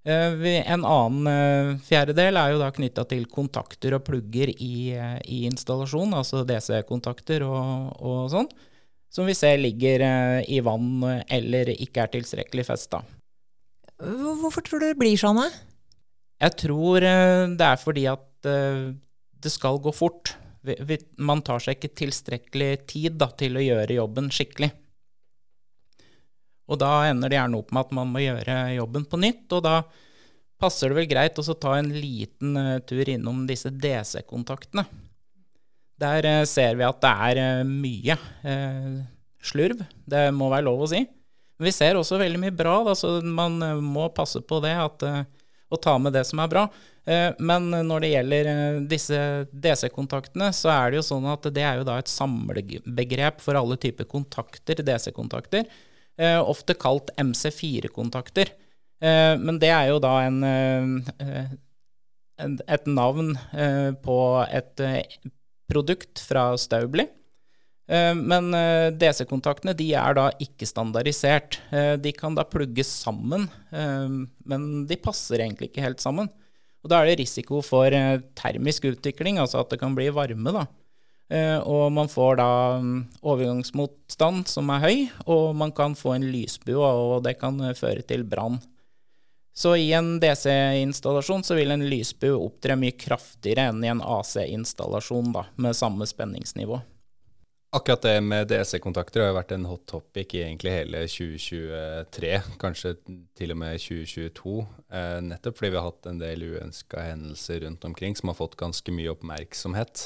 Eh, 0.07 0.46
en 0.62 0.86
annen 0.86 1.81
fjerdedel 1.84 2.38
er 2.39 2.53
jo 2.53 2.62
da 2.62 2.69
knytta 2.74 3.07
til 3.10 3.25
kontakter 3.31 3.98
og 3.98 4.05
plugger 4.07 4.53
i, 4.53 4.93
i 4.93 5.43
installasjon, 5.50 6.13
altså 6.15 6.46
DC-kontakter 6.48 7.46
og, 7.48 7.98
og, 7.98 8.22
sånn. 8.31 8.50
som 9.12 9.27
vi 9.27 9.36
ser 9.36 9.57
ligger 9.57 10.05
i 10.46 10.62
vann 10.62 11.01
eller 11.25 11.74
ikke 11.74 12.05
er 12.05 12.13
tilstrekkelig 12.13 12.67
festa. 12.69 13.01
Hvorfor 13.98 14.62
tror 14.62 14.84
du 14.84 14.91
det 14.91 15.00
blir 15.00 15.17
sånn? 15.17 15.41
Jeg 16.38 16.53
tror 16.62 17.01
det 17.01 17.65
er 17.65 17.79
fordi 17.81 18.03
at 18.12 18.25
det 18.46 19.51
skal 19.51 19.81
gå 19.81 19.89
fort. 19.96 20.36
Man 21.18 21.42
tar 21.46 21.64
seg 21.64 21.78
ikke 21.78 21.96
tilstrekkelig 22.04 22.72
tid 22.90 23.18
da, 23.22 23.30
til 23.38 23.58
å 23.58 23.64
gjøre 23.64 23.98
jobben 23.98 24.30
skikkelig. 24.34 24.70
Og 26.68 26.80
da 26.82 26.92
ender 27.08 27.32
det 27.32 27.38
gjerne 27.40 27.62
opp 27.62 27.72
med 27.72 27.86
at 27.86 27.96
man 27.96 28.12
må 28.12 28.22
gjøre 28.24 28.58
jobben 28.76 29.08
på 29.08 29.20
nytt, 29.22 29.46
og 29.56 29.64
da 29.64 29.76
passer 30.60 30.92
det 30.92 30.98
vel 30.98 31.10
greit 31.10 31.40
å 31.40 31.56
ta 31.56 31.78
en 31.78 31.92
liten 31.94 32.58
uh, 32.58 32.80
tur 32.84 33.08
innom 33.08 33.46
disse 33.48 33.72
DC-kontaktene. 33.72 34.84
Der 36.02 36.28
uh, 36.28 36.44
ser 36.50 36.76
vi 36.80 36.86
at 36.88 37.00
det 37.04 37.14
er 37.30 37.44
uh, 37.62 37.70
mye 37.70 38.18
slurv, 39.48 39.86
det 40.10 40.28
må 40.36 40.50
være 40.52 40.68
lov 40.68 40.84
å 40.84 40.92
si. 40.92 41.06
Men 41.58 41.70
vi 41.70 41.74
ser 41.74 41.98
også 41.98 42.20
veldig 42.20 42.42
mye 42.42 42.54
bra, 42.54 42.82
da, 42.86 42.94
så 42.98 43.18
man 43.24 43.62
må 43.82 44.10
passe 44.14 44.42
på 44.46 44.60
det, 44.66 44.76
at, 44.78 45.06
å 45.70 45.80
ta 45.82 45.98
med 46.00 46.16
det 46.16 46.24
som 46.28 46.40
er 46.44 46.52
bra. 46.52 46.68
Men 47.40 47.70
når 47.88 48.04
det 48.04 48.10
gjelder 48.12 48.48
disse 48.92 49.18
DC-kontaktene, 49.52 50.50
så 50.52 50.74
er 50.74 50.92
det 50.92 50.98
jo 51.00 51.06
sånn 51.08 51.28
at 51.32 51.48
det 51.56 51.64
er 51.64 51.80
jo 51.80 51.86
da 51.88 51.96
et 52.02 52.12
samlebegrep 52.12 53.40
for 53.40 53.56
alle 53.56 53.78
typer 53.80 54.10
kontakter, 54.12 54.82
DC-kontakter. 54.84 55.70
Ofte 56.44 56.76
kalt 56.76 57.14
MC4-kontakter. 57.16 58.52
Eh, 58.98 59.36
men 59.38 59.60
det 59.62 59.70
er 59.74 59.92
jo 59.92 60.00
da 60.02 60.14
en, 60.26 60.40
eh, 60.44 61.52
et 62.74 62.90
navn 62.90 63.36
eh, 63.54 63.92
på 64.02 64.18
et 64.46 64.84
produkt 65.70 66.22
fra 66.24 66.50
Staubli. 66.58 67.08
Men 67.88 68.51
DC-kontaktene 69.00 69.72
de 69.79 69.86
er 69.96 70.17
da 70.17 70.25
ikke 70.44 70.67
standardisert. 70.67 71.60
De 72.03 72.12
kan 72.12 72.36
da 72.36 72.44
plugges 72.44 72.89
sammen, 73.06 73.46
men 73.72 74.65
de 74.89 74.98
passer 75.00 75.39
egentlig 75.39 75.70
ikke 75.70 75.86
helt 75.86 76.03
sammen. 76.03 76.27
Og 76.84 76.91
Da 76.91 77.00
er 77.00 77.12
det 77.12 77.22
risiko 77.22 77.62
for 77.63 77.91
termisk 78.36 78.89
utvikling, 78.91 79.39
altså 79.39 79.63
at 79.63 79.72
det 79.72 79.79
kan 79.79 79.96
bli 79.96 80.10
varme. 80.12 80.51
da. 80.51 80.65
Og 81.67 81.91
man 81.91 82.08
får 82.08 82.38
da 82.39 82.51
mm, 82.79 83.00
overgangsmotstand 83.22 84.48
som 84.48 84.70
er 84.72 84.84
høy, 84.84 84.98
og 85.27 85.56
man 85.60 85.74
kan 85.75 85.96
få 85.96 86.15
en 86.15 86.27
lysbue, 86.32 86.79
og 86.79 87.24
det 87.25 87.36
kan 87.41 87.60
føre 87.75 88.06
til 88.08 88.24
brann. 88.24 88.62
Så 89.58 89.74
i 89.75 89.89
en 89.98 90.20
DC-installasjon 90.22 91.44
så 91.44 91.58
vil 91.58 91.74
en 91.74 91.88
lysbue 91.89 92.36
opptre 92.38 92.77
mye 92.77 92.94
kraftigere 92.94 93.72
enn 93.72 93.82
i 93.84 93.89
en 93.89 94.03
AC-installasjon 94.06 95.34
med 95.58 95.75
samme 95.75 96.06
spenningsnivå. 96.08 96.79
Akkurat 97.76 98.02
det 98.02 98.22
med 98.24 98.48
DC-kontakter 98.48 99.20
har 99.20 99.34
jo 99.34 99.36
vært 99.36 99.50
en 99.52 99.66
hot 99.68 99.82
topic 99.92 100.32
i 100.38 100.46
egentlig 100.46 100.72
hele 100.72 101.02
2023, 101.12 102.30
kanskje 102.62 102.94
til 103.36 103.52
og 103.52 103.60
med 103.60 103.82
2022. 103.84 104.54
Eh, 104.88 105.18
nettopp 105.26 105.60
fordi 105.60 105.74
vi 105.74 105.78
har 105.78 105.90
hatt 105.90 106.08
en 106.08 106.22
del 106.22 106.46
uønska 106.48 107.04
hendelser 107.10 107.66
rundt 107.66 107.84
omkring 107.90 108.16
som 108.16 108.32
har 108.32 108.38
fått 108.40 108.56
ganske 108.62 108.96
mye 108.96 109.12
oppmerksomhet. 109.12 110.06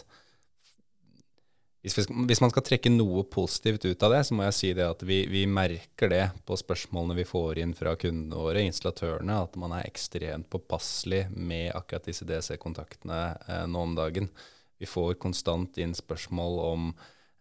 Hvis, 1.86 2.00
vi, 2.00 2.08
hvis, 2.32 2.42
man 2.42 2.50
skal 2.50 2.66
trekke 2.66 2.94
noe 2.94 3.28
positivt 3.30 3.86
ut 3.86 4.08
av 4.10 4.18
det, 4.18 4.24
så 4.26 4.38
må 4.38 4.50
jeg 4.50 4.58
si 4.58 4.74
det 4.78 4.90
at 4.90 5.06
vi, 5.06 5.22
vi, 5.30 5.46
merker 5.46 6.10
det 6.10 6.26
på 6.50 6.58
spørsmålene 6.58 7.22
vi 7.22 7.30
får 7.30 7.62
inn 7.62 7.78
fra 7.78 7.94
kundene 7.94 8.42
våre, 8.42 8.66
installatørene, 8.66 9.38
at 9.38 9.62
man 9.62 9.78
er 9.78 9.86
ekstremt 9.86 10.50
påpasselig 10.50 11.28
med 11.38 11.76
akkurat 11.78 12.10
disse 12.10 12.26
DC-kontaktene 12.26 13.24
eh, 13.46 13.66
nå 13.70 13.86
om 13.86 13.98
dagen. 14.02 14.34
Vi 14.82 14.90
får 14.90 15.20
konstant 15.22 15.78
inn 15.78 15.94
spørsmål 15.98 16.62
om 16.66 16.94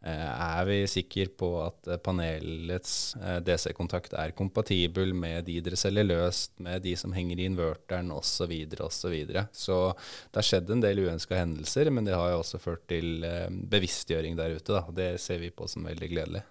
er 0.08 0.64
vi 0.64 0.78
sikre 0.88 1.26
på 1.36 1.48
at 1.60 1.88
eh, 1.90 1.98
panelets 2.00 2.92
eh, 3.20 3.36
DC-kontakt 3.44 4.14
er 4.16 4.32
kompatibel 4.36 5.12
med 5.12 5.44
de 5.44 5.58
dere 5.60 5.76
selger 5.76 6.06
løst, 6.06 6.54
med 6.64 6.80
de 6.86 6.94
som 6.96 7.12
henger 7.12 7.40
i 7.40 7.48
inverteren 7.50 8.08
osv. 8.14 8.54
osv. 8.80 8.88
Så, 9.00 9.10
videre, 9.12 9.42
og 9.44 9.52
så, 9.52 9.76
så 9.92 10.30
det 10.30 10.40
har 10.40 10.48
skjedd 10.48 10.72
en 10.72 10.84
del 10.84 11.02
uønska 11.04 11.36
hendelser, 11.36 11.90
men 11.92 12.08
det 12.08 12.16
har 12.16 12.32
jo 12.32 12.40
også 12.40 12.60
ført 12.62 12.86
til 12.88 13.26
bevisstgjøring 13.72 14.38
der 14.38 14.56
ute. 14.56 14.72
Da. 14.72 14.82
Det 14.96 15.10
ser 15.20 15.42
vi 15.42 15.52
på 15.52 15.68
som 15.68 15.84
veldig 15.88 16.10
gledelig. 16.12 16.42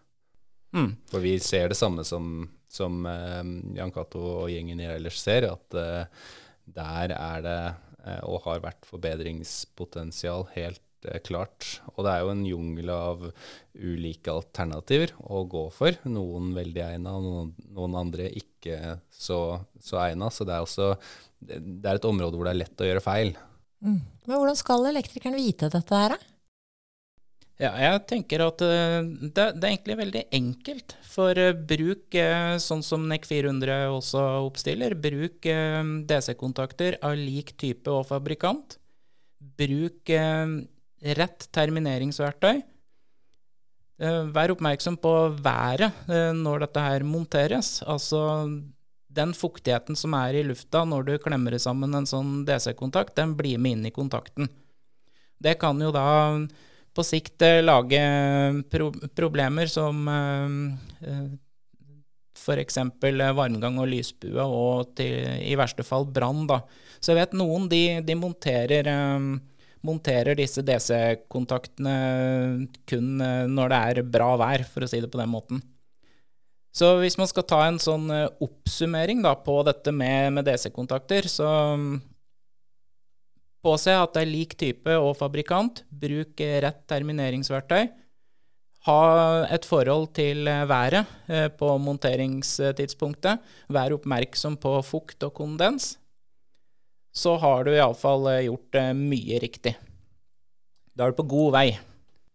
Mm. 0.77 0.91
For 1.10 1.25
vi 1.25 1.34
ser 1.41 1.72
det 1.72 1.77
samme 1.79 2.06
som, 2.06 2.44
som 2.70 3.01
Jan 3.06 3.94
Cato 3.96 4.22
og 4.44 4.51
gjengen 4.53 4.82
i 4.84 4.89
ellers 4.91 5.18
ser, 5.24 5.50
at 5.50 5.79
der 6.70 7.15
er 7.15 7.46
det 7.46 7.62
og 8.25 8.44
har 8.46 8.62
vært 8.63 8.86
forbedringspotensial 8.88 10.46
helt 10.53 10.84
Eh, 11.08 11.20
klart. 11.24 11.79
Og 11.96 12.03
det 12.03 12.12
er 12.12 12.24
jo 12.24 12.32
en 12.34 12.46
jungel 12.48 12.91
av 12.91 13.27
ulike 13.79 14.34
alternativer 14.34 15.13
å 15.24 15.44
gå 15.48 15.65
for. 15.72 15.96
Noen 16.12 16.51
veldig 16.58 16.84
egna, 16.89 17.15
noen, 17.24 17.53
noen, 17.72 18.00
andre 18.00 18.27
ikke 18.36 18.98
så, 19.10 19.60
så 19.79 20.01
egna. 20.03 20.32
Så 20.34 20.48
det 20.48 20.58
er 20.58 20.65
også 20.65 20.89
det 21.39 21.88
er 21.88 21.96
et 21.96 22.10
område 22.10 22.36
hvor 22.36 22.50
det 22.50 22.58
er 22.58 22.63
lett 22.65 22.84
å 22.84 22.89
gjøre 22.89 23.03
feil. 23.06 23.32
Mm. 23.79 24.01
Men 24.27 24.36
hvordan 24.36 24.60
skal 24.60 24.89
elektrikeren 24.89 25.39
vite 25.39 25.70
dette 25.72 26.01
her, 26.01 26.18
da? 26.18 26.36
Ja, 27.60 27.74
jeg 27.75 28.03
tenker 28.08 28.44
at 28.46 28.62
uh, 28.63 29.03
det, 29.03 29.34
det, 29.36 29.63
er 29.63 29.72
egentlig 29.74 29.98
veldig 30.00 30.22
enkelt. 30.36 30.96
For 31.03 31.36
uh, 31.36 31.51
bruk, 31.51 32.15
sånn 32.63 32.84
som 32.88 33.08
NEC 33.08 33.27
400 33.27 33.79
også 33.91 34.24
oppstiller, 34.46 34.96
bruk 35.00 35.48
DC-kontakter 36.08 37.00
av 37.03 37.15
lik 37.20 37.56
type 37.60 37.91
og 37.91 38.08
fabrikant. 38.12 38.77
Bruk 39.60 40.12
rett 41.01 41.48
termineringsverktøy. 41.56 42.62
Eh, 44.00 44.22
vær 44.32 44.53
oppmerksom 44.53 44.96
på 45.01 45.12
været 45.44 45.91
eh, 46.08 46.32
når 46.36 46.63
dette 46.63 46.84
her 46.84 47.03
monteres. 47.03 47.79
Altså 47.84 48.22
den 49.10 49.34
fuktigheten 49.36 49.98
som 50.00 50.13
er 50.15 50.38
i 50.39 50.46
lufta 50.48 50.86
når 50.88 51.08
du 51.08 51.13
klemmer 51.20 51.58
sammen 51.60 51.98
en 51.98 52.08
sånn 52.08 52.46
DC-kontakt, 52.48 53.18
den 53.20 53.36
blir 53.39 53.60
med 53.60 53.79
inn 53.79 53.89
i 53.89 53.96
kontakten. 53.96 54.48
Det 55.39 55.58
kan 55.60 55.79
jo 55.82 55.91
da 55.91 56.06
på 56.96 57.03
sikt 57.03 57.44
eh, 57.44 57.60
lage 57.63 58.00
pro 58.72 58.91
problemer 59.15 59.68
som 59.72 60.08
f.eks. 62.39 62.77
varmgang 63.03 63.82
og 63.84 63.91
lysbue, 63.91 64.39
og 64.39 64.96
til, 64.96 65.27
i 65.44 65.60
verste 65.60 65.84
fall 65.84 66.08
brann. 66.08 66.48
Så 67.03 67.12
jeg 67.12 67.20
vet 67.20 67.36
noen 67.36 67.68
de, 67.72 67.84
de 68.00 68.15
monterer 68.15 68.88
monterer 69.86 70.38
disse 70.38 70.63
DC-kontaktene 70.65 71.95
kun 72.89 73.19
eh, 73.24 73.45
når 73.50 73.71
det 73.71 73.81
er 73.89 74.07
bra 74.15 74.33
vær, 74.39 74.65
for 74.67 74.86
å 74.86 74.89
si 74.89 75.01
det 75.01 75.12
på 75.12 75.21
den 75.21 75.31
måten. 75.31 75.62
Så 76.75 76.93
hvis 77.01 77.17
man 77.17 77.29
skal 77.29 77.48
ta 77.50 77.63
en 77.65 77.79
sånn 77.81 78.09
eh, 78.13 78.27
oppsummering 78.43 79.24
da, 79.25 79.36
på 79.39 79.62
dette 79.67 79.93
med, 79.95 80.33
med 80.36 80.50
DC-kontakter, 80.50 81.29
så 81.31 81.50
mm, 81.79 81.95
påse 83.65 83.95
at 83.95 84.13
det 84.15 84.25
er 84.25 84.33
lik 84.33 84.57
type 84.59 85.00
og 85.00 85.15
fabrikant. 85.19 85.83
Bruk 85.89 86.43
rett 86.65 86.83
termineringsverktøy. 86.91 87.89
Ha 88.88 89.00
et 89.51 89.65
forhold 89.67 90.12
til 90.15 90.48
eh, 90.48 90.67
været 90.67 91.55
på 91.59 91.71
monteringstidspunktet. 91.83 93.50
Vær 93.71 93.95
oppmerksom 93.95 94.59
på 94.59 94.77
fukt 94.88 95.27
og 95.27 95.36
kondens 95.39 95.99
så 97.12 97.36
har 97.42 97.66
du 97.66 97.74
iallfall 97.74 98.28
eh, 98.34 98.46
gjort 98.48 98.80
eh, 98.80 98.92
mye 98.98 99.39
riktig. 99.42 99.75
Da 100.94 101.06
er 101.06 101.13
du 101.13 101.22
på 101.22 101.30
god 101.32 101.54
vei. 101.56 101.68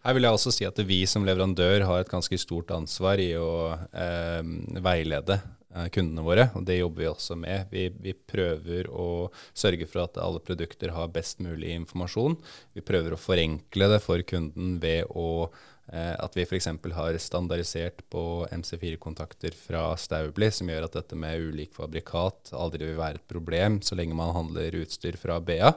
Her 0.04 0.16
vil 0.16 0.26
jeg 0.26 0.37
også 0.37 0.52
si 0.52 0.66
at 0.69 0.78
vi 0.85 1.00
som 1.09 1.25
leverandør 1.25 1.87
har 1.88 2.02
et 2.02 2.12
ganske 2.12 2.37
stort 2.40 2.73
ansvar 2.76 3.21
i 3.23 3.31
å 3.40 3.73
eh, 3.73 4.43
veilede 4.85 5.38
eh, 5.40 5.87
kundene 5.95 6.25
våre, 6.26 6.50
og 6.52 6.66
det 6.69 6.76
jobber 6.76 7.04
vi 7.04 7.09
også 7.09 7.38
med. 7.40 7.71
Vi, 7.73 7.87
vi, 8.04 8.12
prøver 8.12 8.90
å 8.93 9.31
sørge 9.57 9.88
for 9.88 10.04
at 10.04 10.21
alle 10.21 10.43
produkter 10.45 10.93
har 10.93 11.12
best 11.14 11.40
mulig 11.45 11.73
informasjon. 11.78 12.37
Vi 12.76 12.85
prøver 12.85 13.16
å 13.16 13.21
forenkle 13.21 13.88
det 13.95 14.02
for 14.04 14.21
kunden 14.28 14.76
ved 14.83 15.09
å 15.09 15.49
at 15.93 16.37
vi 16.37 16.47
f.eks. 16.47 16.67
har 16.97 17.17
standardisert 17.21 17.99
på 18.11 18.47
MC4-kontakter 18.50 19.53
fra 19.53 19.83
Staubli, 20.00 20.49
som 20.50 20.71
gjør 20.73 20.87
at 20.87 20.97
dette 20.97 21.19
med 21.19 21.50
ulik 21.50 21.75
fabrikat 21.76 22.55
aldri 22.57 22.88
vil 22.88 22.97
være 22.99 23.21
et 23.21 23.26
problem 23.29 23.81
så 23.85 23.99
lenge 23.99 24.17
man 24.17 24.33
handler 24.35 24.79
utstyr 24.81 25.19
fra 25.21 25.37
BA. 25.45 25.75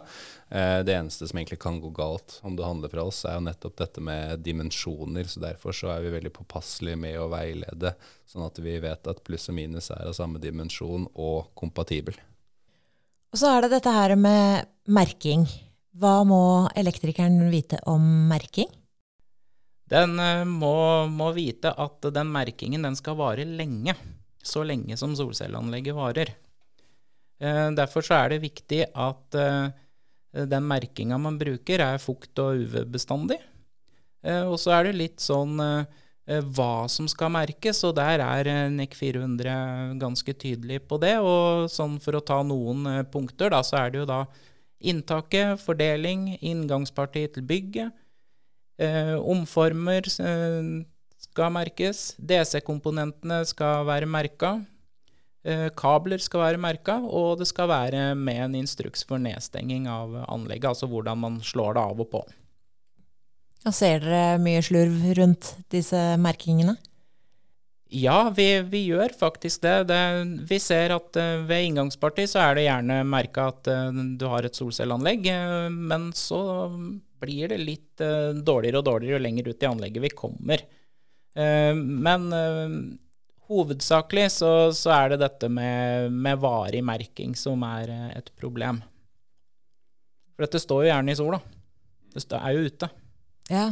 Eh, 0.49 0.79
det 0.87 0.95
eneste 0.95 1.27
som 1.27 1.39
egentlig 1.39 1.59
kan 1.59 1.81
gå 1.81 1.89
galt 1.89 2.39
om 2.47 2.55
du 2.55 2.63
handler 2.63 2.91
fra 2.91 3.03
oss, 3.03 3.25
er 3.27 3.35
jo 3.35 3.43
nettopp 3.49 3.75
dette 3.81 4.03
med 4.03 4.39
dimensjoner. 4.45 5.27
så 5.27 5.43
Derfor 5.43 5.75
så 5.75 5.91
er 5.91 6.05
vi 6.05 6.13
veldig 6.15 6.31
påpasselige 6.33 6.99
med 7.03 7.19
å 7.19 7.27
veilede, 7.31 7.93
sånn 8.29 8.47
at 8.47 8.59
vi 8.63 8.77
vet 8.83 9.11
at 9.11 9.23
pluss 9.27 9.49
og 9.51 9.57
minus 9.59 9.91
er 9.91 10.07
av 10.07 10.15
samme 10.15 10.39
dimensjon 10.39 11.09
og 11.13 11.51
kompatibel. 11.57 12.15
Og 13.33 13.41
så 13.41 13.51
er 13.51 13.65
det 13.65 13.75
dette 13.75 13.91
her 13.91 14.15
med 14.15 14.67
merking. 14.87 15.43
Hva 15.97 16.21
må 16.27 16.69
elektrikeren 16.77 17.49
vite 17.51 17.81
om 17.89 18.03
merking? 18.29 18.69
Den 19.91 20.19
eh, 20.19 20.43
må, 20.47 21.07
må, 21.11 21.31
vite 21.35 21.71
at 21.71 22.07
den 22.13 22.31
merkingen 22.33 22.85
den 22.87 22.97
skal 22.99 23.17
vare 23.19 23.47
lenge. 23.47 23.95
Så 24.43 24.63
lenge 24.67 24.95
som 24.99 25.15
solcelleanlegget 25.17 25.95
varer. 25.95 26.33
Eh, 27.39 27.67
derfor 27.75 28.05
så 28.05 28.21
er 28.21 28.33
det 28.33 28.43
viktig 28.45 28.83
at 28.91 29.37
eh, 29.37 29.69
den 30.47 30.67
merkinga 30.67 31.19
man 31.21 31.39
bruker, 31.39 31.83
er 31.83 32.03
fukt- 32.03 32.43
og 32.43 32.65
UV-bestandig. 32.65 33.39
Og 34.27 34.57
så 34.59 34.73
er 34.75 34.87
det 34.87 34.97
litt 34.97 35.21
sånn 35.23 35.55
hva 35.55 36.71
som 36.91 37.05
skal 37.07 37.29
merkes, 37.31 37.79
og 37.87 37.93
der 37.95 38.19
er 38.19 38.49
NEC 38.73 38.97
400 38.97 39.93
ganske 40.01 40.33
tydelig 40.35 40.81
på 40.89 40.97
det. 40.99 41.13
Og 41.23 41.69
sånn 41.71 41.95
for 42.03 42.17
å 42.17 42.23
ta 42.25 42.41
noen 42.43 43.05
punkter, 43.13 43.53
da, 43.53 43.61
så 43.63 43.77
er 43.79 43.93
det 43.93 44.01
jo 44.01 44.09
da 44.09 44.19
inntaket, 44.91 45.61
fordeling, 45.63 46.33
inngangsparti 46.41 47.23
til 47.37 47.47
bygget. 47.47 47.95
Eh, 48.77 49.15
omformer 49.17 50.05
eh, 50.21 50.65
skal 51.17 51.53
merkes. 51.53 52.11
DC-komponentene 52.21 53.41
skal 53.49 53.85
være 53.89 54.09
merka. 54.09 54.59
Eh, 55.47 55.69
kabler 55.77 56.21
skal 56.21 56.43
være 56.43 56.61
merka, 56.61 56.99
og 57.01 57.39
det 57.41 57.47
skal 57.49 57.71
være 57.71 58.11
med 58.15 58.43
en 58.45 58.59
instruks 58.61 59.05
for 59.07 59.21
nedstenging 59.21 59.87
av 59.89 60.13
anlegget. 60.27 60.75
Altså 60.75 60.89
hvordan 60.91 61.17
man 61.23 61.39
slår 61.41 61.77
det 61.77 61.87
av 61.87 62.03
og 62.05 62.11
på. 62.11 62.21
Og 63.65 63.73
ser 63.73 64.03
dere 64.05 64.37
mye 64.39 64.61
slurv 64.63 65.01
rundt 65.17 65.55
disse 65.73 65.97
merkingene? 66.21 66.77
Ja, 67.89 68.27
vi, 68.35 68.45
vi 68.67 68.83
gjør 68.91 69.15
faktisk 69.17 69.63
det. 69.63 69.87
det. 69.89 70.03
Vi 70.47 70.59
ser 70.59 70.91
at 70.93 71.17
ved 71.47 71.69
inngangsparti 71.69 72.27
så 72.27 72.43
er 72.43 72.57
det 72.57 72.65
gjerne 72.67 72.99
merka 73.07 73.47
at 73.53 73.69
du 74.19 74.25
har 74.27 74.45
et 74.45 74.59
solcelleanlegg, 74.59 75.29
men 75.71 76.09
så 76.15 76.41
blir 77.21 77.51
det 77.51 77.57
litt 77.61 78.01
dårligere 78.45 78.81
og 78.81 78.87
dårligere 78.87 79.17
jo 79.17 79.23
lenger 79.25 79.49
ut 79.49 79.63
i 79.63 79.69
anlegget 79.69 80.03
vi 80.03 80.11
kommer. 80.13 80.63
men 81.37 82.27
hovedsakelig 83.47 84.27
så, 84.35 84.51
så, 84.75 84.91
er 84.93 85.13
det 85.13 85.19
dette 85.21 85.49
med, 85.49 86.11
med 86.11 86.39
varig 86.41 86.83
merking 86.85 87.35
som 87.37 87.63
er 87.67 87.91
et 88.17 88.31
problem. 88.39 88.81
For 90.35 90.45
dette 90.45 90.61
står 90.61 90.83
jo 90.85 90.89
gjerne 90.91 91.13
i 91.13 91.17
sola. 91.17 91.39
Det 92.13 92.25
er 92.37 92.55
jo 92.55 92.65
ute. 92.67 92.89
Ja. 93.49 93.67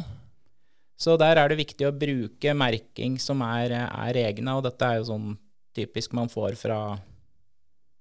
Så 0.97 1.17
der 1.19 1.41
er 1.41 1.51
det 1.51 1.59
viktig 1.59 1.87
å 1.87 1.95
bruke 1.95 2.53
merking 2.55 3.17
som 3.19 3.43
er, 3.45 3.73
er 3.83 4.21
egne, 4.21 4.55
og 4.55 4.63
dette 4.65 4.87
er 4.87 5.01
jo 5.01 5.09
sånn 5.11 5.33
typisk 5.75 6.15
man 6.15 6.31
får 6.31 6.55
fra 6.59 6.79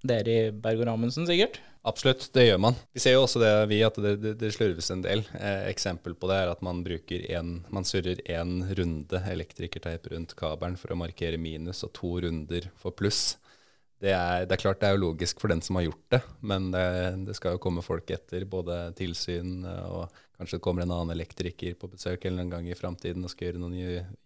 dere 0.04 0.34
i 0.34 0.50
Berg 0.52 0.82
og 0.82 0.88
Rammundsen, 0.90 1.26
sikkert? 1.28 1.60
Absolutt, 1.84 2.30
det 2.32 2.46
gjør 2.46 2.60
man. 2.64 2.76
Vi 2.96 3.02
ser 3.02 3.16
jo 3.16 3.24
også 3.26 3.42
det, 3.42 3.52
vi, 3.68 3.82
at 3.84 3.98
det, 4.00 4.14
det, 4.22 4.34
det 4.40 4.52
slurves 4.54 4.88
en 4.92 5.04
del. 5.04 5.24
Eh, 5.36 5.66
eksempel 5.68 6.16
på 6.16 6.30
det 6.30 6.38
er 6.40 6.52
at 6.52 6.62
man 6.64 6.80
bruker 6.86 7.26
en, 7.36 7.58
man 7.72 7.84
surrer 7.84 8.22
én 8.24 8.62
runde 8.78 9.20
elektrikerteip 9.32 10.08
rundt 10.14 10.32
kabelen 10.38 10.78
for 10.80 10.94
å 10.94 10.98
markere 11.00 11.40
minus, 11.40 11.84
og 11.84 11.92
to 11.96 12.14
runder 12.24 12.70
for 12.80 12.96
pluss. 12.96 13.36
Det 14.00 14.12
er, 14.12 14.46
det 14.48 14.56
er, 14.56 14.60
klart 14.60 14.80
det 14.80 14.88
er 14.88 14.96
jo 14.96 15.04
logisk 15.06 15.40
for 15.40 15.52
den 15.52 15.60
som 15.64 15.76
har 15.78 15.86
gjort 15.86 16.16
det, 16.16 16.22
men 16.44 16.72
det, 16.72 16.86
det 17.28 17.36
skal 17.36 17.56
jo 17.56 17.62
komme 17.62 17.84
folk 17.84 18.10
etter, 18.16 18.48
både 18.48 18.86
tilsyn 18.98 19.64
og 19.64 20.20
Kanskje 20.34 20.58
det 20.58 20.64
kommer 20.66 20.82
en 20.82 20.90
annen 20.90 21.14
elektriker 21.14 21.76
på 21.78 21.88
besøk 21.92 22.24
eller 22.26 22.42
en 22.42 22.50
gang 22.50 22.66
i 22.66 22.74
framtiden 22.74 23.22
og 23.22 23.30
skal 23.30 23.52
gjøre 23.52 23.60
noen 23.62 23.76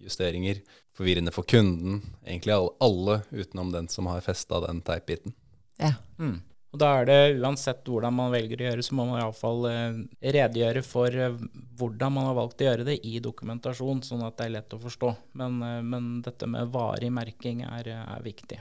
justeringer. 0.00 0.62
Forvirrende 0.96 1.34
for 1.34 1.44
kunden. 1.44 2.00
Egentlig 2.24 2.54
alle, 2.54 2.70
alle 2.80 3.18
utenom 3.28 3.74
den 3.74 3.90
som 3.92 4.08
har 4.08 4.24
festa 4.24 4.62
den 4.64 4.80
teipbiten. 4.86 5.36
Ja. 5.78 5.94
Mm. 6.18 6.38
Og 6.68 6.80
da 6.82 6.88
er 6.98 7.06
det 7.08 7.18
uansett 7.40 7.86
hvordan 7.88 8.12
man 8.12 8.32
velger 8.34 8.60
å 8.60 8.66
gjøre, 8.68 8.84
så 8.84 8.96
må 8.98 9.06
man 9.08 9.22
iallfall 9.22 9.62
eh, 9.70 10.00
redegjøre 10.36 10.82
for 10.84 11.14
eh, 11.14 11.38
hvordan 11.80 12.12
man 12.12 12.28
har 12.28 12.36
valgt 12.36 12.60
å 12.60 12.68
gjøre 12.68 12.84
det 12.90 12.98
i 13.08 13.22
dokumentasjon, 13.24 14.02
sånn 14.04 14.26
at 14.26 14.36
det 14.36 14.48
er 14.48 14.56
lett 14.58 14.76
å 14.76 14.80
forstå. 14.82 15.14
Men, 15.40 15.62
eh, 15.64 15.80
men 15.80 16.18
dette 16.26 16.50
med 16.50 16.68
varig 16.74 17.08
merking 17.14 17.64
er, 17.64 17.88
er 18.02 18.26
viktig. 18.26 18.60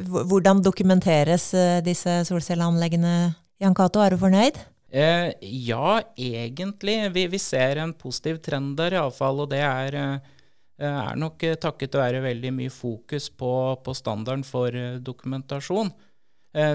Hvordan 0.00 0.64
dokumenteres 0.66 1.52
eh, 1.54 1.78
disse 1.86 2.20
solcelleanleggene, 2.26 3.14
Jan 3.62 3.78
Cato? 3.78 4.02
Er 4.02 4.14
du 4.14 4.20
fornøyd? 4.22 4.58
Eh, 4.90 5.32
ja, 5.40 6.00
egentlig. 6.16 6.98
Vi, 7.14 7.26
vi, 7.30 7.38
ser 7.38 7.78
en 7.78 7.94
positiv 7.94 8.40
trend 8.42 8.76
der 8.78 8.98
iallfall, 8.98 9.44
og 9.44 9.50
det 9.52 9.62
er, 9.62 9.96
eh, 9.98 10.86
er 10.90 11.18
nok 11.18 11.46
takket 11.62 11.98
være 11.98 12.22
veldig 12.26 12.54
mye 12.58 12.74
fokus 12.74 13.30
på, 13.30 13.52
på 13.84 13.94
standarden 13.94 14.42
for 14.46 14.74
eh, 14.74 14.98
dokumentasjon, 14.98 15.90
eh, 15.94 16.09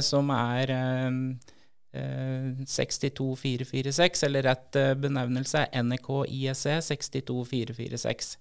som 0.01 0.29
er 0.32 0.72
62446, 2.66 4.24
eh, 4.24 4.27
eller 4.27 4.44
rett 4.44 4.75
eh, 4.75 4.94
benevnelse 5.00 5.66
NEK 5.83 6.09
ISE 6.27 6.81
62446. 6.81 8.38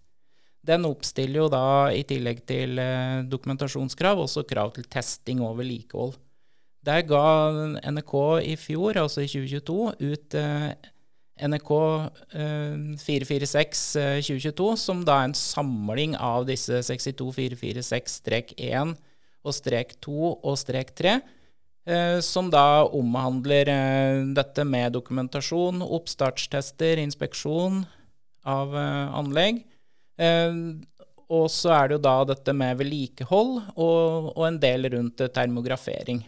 Den 0.64 0.86
oppstiller 0.88 1.42
jo 1.42 1.48
da, 1.52 1.66
i 1.92 2.02
tillegg 2.08 2.40
til 2.48 2.80
dokumentasjonskrav, 3.28 4.22
også 4.24 4.46
krav 4.48 4.72
til 4.72 4.86
testing 4.88 5.42
og 5.44 5.58
vedlikehold. 5.58 6.14
Der 6.84 7.00
ga 7.08 7.24
NRK 7.92 8.14
i 8.44 8.56
fjor, 8.60 8.98
altså 9.00 9.20
i 9.24 9.28
2022, 9.28 9.92
ut 10.04 10.34
eh, 10.40 10.70
NRK 11.48 11.70
eh, 12.36 12.76
446 13.00 13.96
eh, 14.00 14.20
2022, 14.24 14.76
som 14.80 15.04
da 15.06 15.12
er 15.20 15.24
en 15.30 15.36
samling 15.36 16.16
av 16.16 16.46
disse 16.48 16.76
62446-1 16.88 18.94
og 19.44 19.56
strek 19.56 19.96
2 20.04 20.34
og 20.34 20.58
strek 20.58 20.94
3, 20.96 21.18
eh, 21.86 22.18
som 22.24 22.50
da 22.52 22.84
omhandler 22.88 23.70
eh, 23.70 24.24
dette 24.36 24.64
med 24.64 24.96
dokumentasjon, 24.96 25.84
oppstartstester, 25.84 27.02
inspeksjon 27.04 27.84
av 28.44 28.76
eh, 28.76 29.18
anlegg. 29.20 29.64
og 31.34 31.48
så 31.50 31.72
er 31.74 31.88
det 31.88 31.96
jo 31.96 32.02
da 32.04 32.18
dette 32.28 32.52
med 32.54 32.76
vedlikehold 32.78 33.56
og, 33.74 34.28
og 34.36 34.44
en 34.46 34.60
del 34.62 34.86
rundt 34.92 35.18
termografering. 35.34 36.20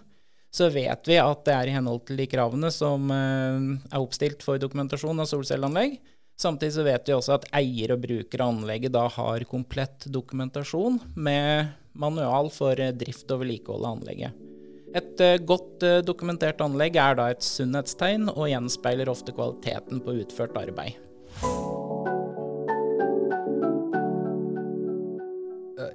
så 0.54 0.68
vet 0.70 1.08
vi 1.10 1.16
at 1.18 1.40
det 1.48 1.54
er 1.54 1.70
i 1.70 1.74
henhold 1.74 2.04
til 2.06 2.20
de 2.20 2.28
kravene 2.30 2.70
som 2.70 3.08
er 3.10 3.98
oppstilt 3.98 4.44
for 4.46 4.60
dokumentasjon 4.62 5.24
av 5.24 5.26
solcelleanlegg. 5.26 5.96
Samtidig 6.38 6.74
så 6.76 6.86
vet 6.86 7.08
vi 7.08 7.14
også 7.14 7.36
at 7.36 7.48
eier 7.54 7.94
og 7.94 8.02
bruker 8.04 8.42
av 8.42 8.54
anlegget 8.54 8.94
da 8.94 9.08
har 9.16 9.46
komplett 9.50 10.06
dokumentasjon 10.10 11.00
med 11.14 11.74
manual 11.94 12.50
for 12.54 12.78
drift 12.98 13.30
og 13.30 13.44
vedlikehold 13.44 13.86
av 13.86 13.98
anlegget. 13.98 14.40
Et 14.94 15.22
uh, 15.22 15.38
godt 15.42 15.82
uh, 15.82 16.00
dokumentert 16.06 16.60
anlegg 16.62 16.98
er 17.02 17.18
da 17.18 17.30
et 17.32 17.42
sunnhetstegn 17.42 18.28
og 18.34 18.46
gjenspeiler 18.50 19.10
ofte 19.10 19.34
kvaliteten 19.34 20.02
på 20.04 20.20
utført 20.22 20.58
arbeid. 20.60 21.00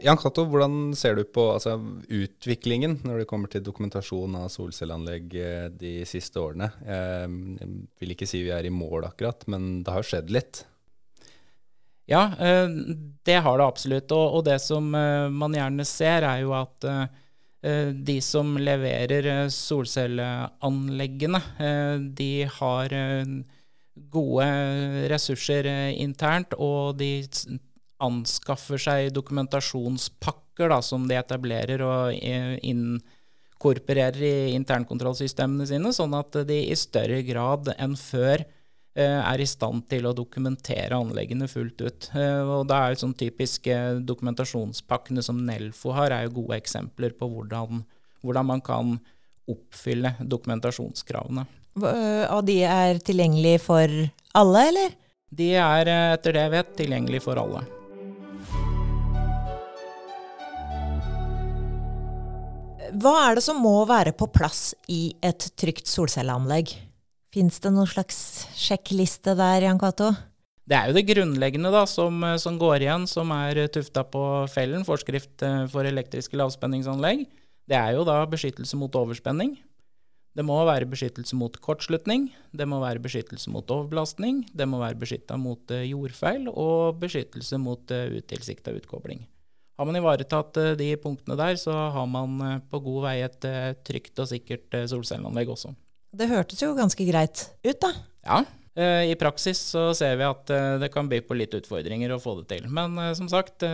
Jan 0.03 0.17
Cato, 0.17 0.45
hvordan 0.47 0.93
ser 0.97 1.17
du 1.17 1.23
på 1.27 1.43
altså, 1.53 1.75
utviklingen 2.07 2.97
når 3.07 3.21
det 3.21 3.27
kommer 3.29 3.51
til 3.51 3.63
dokumentasjon 3.65 4.38
av 4.39 4.49
solcelleanlegg 4.53 5.35
eh, 5.35 5.67
de 5.75 5.93
siste 6.07 6.41
årene? 6.41 6.69
Jeg 6.85 7.69
vil 8.01 8.15
ikke 8.15 8.27
si 8.29 8.43
vi 8.45 8.53
er 8.55 8.67
i 8.67 8.73
mål 8.73 9.09
akkurat, 9.09 9.45
men 9.51 9.81
det 9.85 9.95
har 9.95 10.07
skjedd 10.07 10.33
litt? 10.33 10.63
Ja, 12.09 12.29
eh, 12.39 12.67
det 13.27 13.39
har 13.45 13.59
det 13.59 13.67
absolutt. 13.67 14.15
Og 14.15 14.43
det 14.47 14.59
som 14.63 14.91
eh, 14.95 15.27
man 15.29 15.57
gjerne 15.57 15.88
ser, 15.88 16.27
er 16.27 16.45
jo 16.45 16.55
at 16.57 16.91
de 17.59 18.13
som 18.23 18.53
leverer 18.55 19.49
solcelleanleggene, 19.51 21.41
de 22.15 22.27
har 22.55 22.93
gode 24.13 24.45
ressurser 25.12 25.67
internt, 25.99 26.55
og 26.55 26.95
de 27.01 27.09
anskaffer 28.03 28.81
seg 28.81 29.09
dokumentasjonspakker 29.15 30.71
da, 30.71 30.79
som 30.83 31.07
de 31.07 31.17
etablerer 31.19 31.83
og 31.83 32.15
inkorporerer 32.15 34.23
i 34.23 34.55
internkontrollsystemene 34.57 35.67
sine, 35.69 35.91
sånn 35.95 36.15
at 36.17 36.41
de 36.47 36.62
i 36.69 36.79
større 36.79 37.21
grad 37.27 37.71
enn 37.77 37.95
før 37.99 38.43
eh, 38.95 39.19
er 39.19 39.43
i 39.43 39.49
stand 39.49 39.85
til 39.91 40.07
å 40.07 40.15
dokumentere 40.15 40.97
anleggene 40.97 41.49
fullt 41.51 41.83
ut. 41.83 42.09
Eh, 42.15 42.41
og 42.43 42.67
det 42.71 42.79
er 42.79 42.93
jo 42.93 43.03
sånn 43.03 43.15
typiske 43.19 43.77
dokumentasjonspakkene 44.07 45.23
som 45.25 45.43
Nelfo 45.47 45.95
har, 45.97 46.15
er 46.15 46.27
jo 46.27 46.38
gode 46.41 46.59
eksempler 46.59 47.15
på 47.19 47.29
hvordan, 47.31 47.83
hvordan 48.23 48.51
man 48.53 48.65
kan 48.65 48.99
oppfylle 49.49 50.13
dokumentasjonskravene. 50.21 51.47
Og 51.79 52.41
de 52.47 52.62
er 52.67 52.99
tilgjengelige 53.05 53.62
for 53.63 53.99
alle, 54.38 54.63
eller? 54.71 54.95
De 55.29 55.51
er, 55.55 55.88
eh, 55.88 56.13
etter 56.13 56.33
det 56.33 56.47
jeg 56.47 56.55
vet, 56.57 56.77
tilgjengelige 56.77 57.23
for 57.23 57.41
alle. 57.41 57.79
Hva 62.97 63.13
er 63.28 63.38
det 63.38 63.43
som 63.45 63.60
må 63.62 63.84
være 63.89 64.15
på 64.17 64.28
plass 64.34 64.71
i 64.89 65.12
et 65.25 65.52
trygt 65.60 65.89
solcelleanlegg? 65.89 66.71
Fins 67.30 67.60
det 67.62 67.69
noen 67.75 67.89
slags 67.89 68.17
sjekkliste 68.58 69.36
der, 69.38 69.67
Jan 69.67 69.78
Cato? 69.82 70.10
Det 70.69 70.78
er 70.78 70.89
jo 70.89 70.95
det 70.97 71.06
grunnleggende 71.10 71.71
da, 71.73 71.84
som, 71.89 72.23
som, 72.41 72.58
går 72.62 72.86
igjen, 72.86 73.06
som 73.10 73.30
er 73.34 73.63
tufta 73.73 74.04
på 74.06 74.23
fellen, 74.54 74.86
forskrift 74.86 75.45
eh, 75.45 75.63
for 75.69 75.86
elektriske 75.86 76.38
lavspenningsanlegg. 76.38 77.25
Det 77.69 77.78
er 77.78 77.95
jo 77.97 78.06
da 78.06 78.21
beskyttelse 78.30 78.78
mot 78.78 78.93
overspenning. 78.97 79.56
Det 80.38 80.45
må 80.45 80.60
være 80.65 80.89
beskyttelse 80.89 81.38
mot 81.38 81.58
kortslutning, 81.62 82.30
det 82.54 82.69
må 82.69 82.78
være 82.82 83.02
beskyttelse 83.02 83.49
mot 83.54 83.69
overbelastning, 83.73 84.43
det 84.54 84.69
må 84.69 84.82
være 84.82 84.97
beskytta 85.02 85.38
mot 85.41 85.73
eh, 85.73 85.89
jordfeil 85.89 86.49
og 86.54 87.02
beskyttelse 87.02 87.62
mot 87.62 87.89
utilsikta 87.89 88.73
utkobling. 88.78 89.25
Har 89.80 89.88
man 89.88 89.96
ivaretatt 89.96 90.58
uh, 90.60 90.74
de 90.76 90.89
punktene 91.00 91.38
der, 91.39 91.56
så 91.56 91.72
har 91.96 92.08
man 92.12 92.34
uh, 92.44 92.56
på 92.68 92.82
god 92.84 93.06
vei 93.06 93.20
et 93.24 93.46
uh, 93.48 93.72
trygt 93.88 94.20
og 94.20 94.28
sikkert 94.28 94.76
solcelleanlegg 94.92 95.54
også. 95.54 95.72
Det 96.20 96.28
hørtes 96.28 96.60
jo 96.65 96.74
ganske 96.76 97.06
greit 97.08 97.46
ut, 97.63 97.80
da. 97.80 97.94
Ja. 98.28 98.42
I 98.80 99.15
praksis 99.20 99.60
så 99.74 99.89
ser 99.98 100.13
vi 100.15 100.24
at 100.24 100.52
det 100.80 100.88
kan 100.94 101.10
by 101.12 101.18
på 101.28 101.36
litt 101.36 101.52
utfordringer 101.58 102.13
å 102.15 102.20
få 102.22 102.38
det 102.38 102.46
til. 102.54 102.68
Men 102.72 102.94
som 103.18 103.28
sagt, 103.28 103.65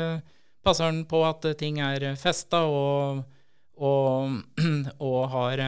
passer 0.65 0.87
den 0.87 1.03
på 1.05 1.19
at 1.27 1.45
ting 1.59 1.77
er 1.83 2.15
festa 2.17 2.63
og, 2.65 3.21
og, 3.77 4.39
og 5.11 5.19
har 5.35 5.61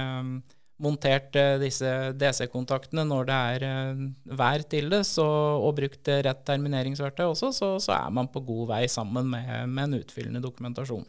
montert 0.84 1.36
eh, 1.40 1.56
disse 1.62 1.90
DC-kontaktene 2.18 3.06
når 3.08 3.28
det 3.30 3.38
er 3.52 3.66
eh, 3.68 4.02
vær 4.38 4.64
til 4.70 4.92
det, 4.94 5.04
så, 5.10 5.26
og 5.62 5.76
brukt 5.80 6.12
rett 6.28 6.44
termineringsverktøy 6.48 7.26
også, 7.28 7.52
så, 7.56 7.72
så, 7.84 7.96
er 7.98 8.14
man 8.14 8.30
på 8.34 8.44
god 8.46 8.74
vei 8.74 8.84
sammen 8.92 9.30
med, 9.34 9.52
med, 9.72 9.84
en 9.88 10.00
utfyllende 10.02 10.44
dokumentasjon. 10.44 11.06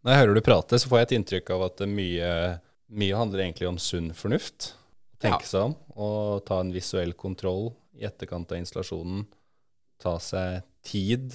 Når 0.00 0.14
jeg 0.14 0.22
hører 0.22 0.38
du 0.38 0.44
prate, 0.44 0.80
så 0.80 0.88
får 0.88 1.02
jeg 1.02 1.08
et 1.08 1.16
inntrykk 1.18 1.54
av 1.56 1.66
at 1.68 1.84
mye, 1.88 2.30
mye 2.96 3.18
handler 3.20 3.44
egentlig 3.44 3.68
om 3.68 3.80
sunn 3.80 4.14
fornuft. 4.16 4.72
Tenke 5.20 5.44
ja. 5.44 5.50
seg 5.50 5.68
om 5.68 5.76
og 6.00 6.44
ta 6.48 6.62
en 6.62 6.72
visuell 6.72 7.12
kontroll 7.18 7.68
i 8.00 8.06
etterkant 8.08 8.54
av 8.54 8.62
installasjonen. 8.62 9.26
Ta 10.00 10.14
seg 10.22 10.62
tid. 10.86 11.34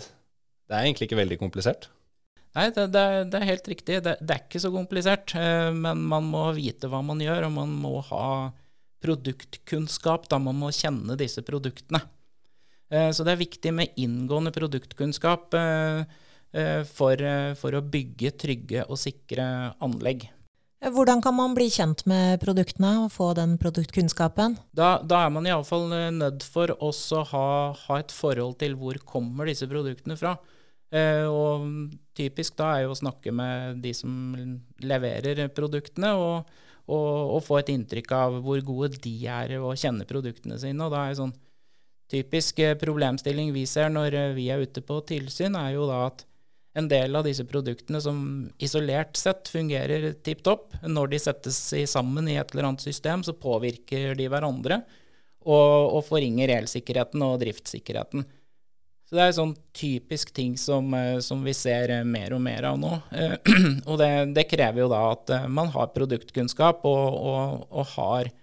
Det 0.65 0.73
er 0.73 0.87
egentlig 0.87 1.05
ikke 1.05 1.19
veldig 1.21 1.37
komplisert. 1.37 1.91
Nei, 2.55 2.69
det, 2.71 2.87
det, 2.87 3.05
det, 3.31 3.39
er 3.39 3.49
helt 3.49 3.65
riktig. 3.67 3.97
Det, 4.03 4.15
det, 4.21 4.31
er 4.31 4.43
ikke 4.45 4.61
så 4.63 4.71
komplisert. 4.71 5.33
Eh, 5.35 5.71
men 5.75 6.05
man 6.07 6.27
må 6.31 6.47
vite 6.55 6.87
hva 6.91 7.01
man 7.03 7.19
gjør, 7.19 7.49
og 7.49 7.57
man 7.57 7.73
må 7.83 7.97
ha 8.11 8.27
produktkunnskap. 9.03 10.29
Da 10.31 10.39
man 10.41 10.55
må 10.61 10.71
kjenne 10.75 11.17
disse 11.19 11.43
produktene. 11.45 11.99
Eh, 12.87 13.09
så 13.11 13.27
det 13.27 13.35
er 13.35 13.43
viktig 13.43 13.75
med 13.75 13.99
inngående 13.99 14.55
produktkunnskap 14.55 15.57
eh, 15.59 16.21
for, 16.87 17.19
for 17.59 17.75
å 17.75 17.83
bygge 17.83 18.31
trygge 18.39 18.85
og 18.87 18.95
sikre 19.01 19.43
anlegg. 19.83 20.29
Hvordan 20.85 21.19
kan 21.23 21.35
man 21.35 21.55
bli 21.57 21.65
kjent 21.73 22.05
med 22.07 22.37
produktene 22.39 22.93
og 23.01 23.09
få 23.11 23.33
den 23.35 23.57
produktkunnskapen? 23.59 24.55
Da, 24.77 25.01
da 25.03 25.25
er 25.25 25.33
man 25.33 25.47
iallfall 25.49 25.89
nødt 26.15 26.45
for 26.47 26.71
også 26.77 27.19
å 27.19 27.27
ha, 27.33 27.47
ha 27.81 27.99
et 27.99 28.13
forhold 28.15 28.55
til 28.61 28.77
hvor 28.79 29.01
kommer 29.03 29.49
disse 29.51 29.67
produktene 29.67 30.15
fra. 30.19 30.37
Eh, 30.95 31.25
og 31.27 31.65
typisk 32.15 32.55
da 32.59 32.75
er 32.75 32.85
jo 32.85 32.93
å 32.93 32.99
snakke 32.99 33.33
med 33.35 33.81
de 33.83 33.91
som 33.95 34.35
leverer 34.83 35.47
produktene, 35.55 36.13
og, 36.15 36.53
og, 36.85 37.09
og, 37.35 37.41
få 37.43 37.59
et 37.59 37.73
inntrykk 37.73 38.13
av 38.15 38.37
hvor 38.45 38.61
gode 38.63 39.01
de 39.03 39.15
er 39.27 39.57
og 39.59 39.75
kjenne 39.81 40.07
produktene 40.07 40.59
sine. 40.61 40.79
Og 40.85 40.93
da 40.93 41.07
er 41.09 41.17
sånn 41.19 41.35
typisk 42.11 42.61
eh, 42.63 42.77
problemstilling 42.79 43.51
vi 43.55 43.65
ser 43.69 43.91
når 43.91 44.15
eh, 44.21 44.31
vi 44.37 44.47
er 44.53 44.63
ute 44.63 44.85
på 44.85 45.01
tilsyn, 45.09 45.57
er 45.59 45.75
jo 45.75 45.89
da 45.89 46.05
at 46.11 46.25
en 46.75 46.89
del 46.91 47.15
av 47.15 47.23
disse 47.23 47.45
produktene 47.47 48.01
som 48.03 48.17
isolert 48.59 49.15
sett 49.15 49.47
fungerer 49.47 50.09
tipp 50.27 50.41
topp, 50.43 50.73
når 50.83 51.13
de 51.13 51.19
settes 51.23 51.59
sammen 51.87 52.27
i 52.27 52.35
et 52.35 52.51
eller 52.51 52.67
annet 52.67 52.83
system, 52.83 53.23
så 53.23 53.31
påvirker 53.31 54.11
de 54.19 54.27
hverandre 54.27 54.81
og, 55.45 55.95
og 55.95 56.01
forringer 56.03 56.51
elsikkerheten 56.57 57.23
og 57.23 57.39
driftssikkerheten. 57.45 58.25
Så 59.05 59.17
det 59.19 59.21
er 59.21 59.35
sånn 59.37 59.53
typisk 59.75 60.31
ting 60.33 60.55
som, 60.57 60.87
eh, 60.97 61.19
som, 61.21 61.43
vi 61.45 61.53
ser 61.53 61.91
eh, 61.93 62.07
mer 62.07 62.33
og 62.33 62.41
mer 62.41 62.65
av 62.71 62.79
nå. 62.81 62.91
Eh, 63.13 63.35
og 63.89 63.99
det, 64.01 64.09
det 64.33 64.47
krever 64.49 64.81
jo 64.81 64.89
da 64.89 65.03
at 65.11 65.35
man 65.45 65.69
har 65.75 65.93
produktkunnskap 65.93 66.87
og, 66.89 67.05
og, 67.13 67.69
og, 67.69 67.85
har 67.97 68.33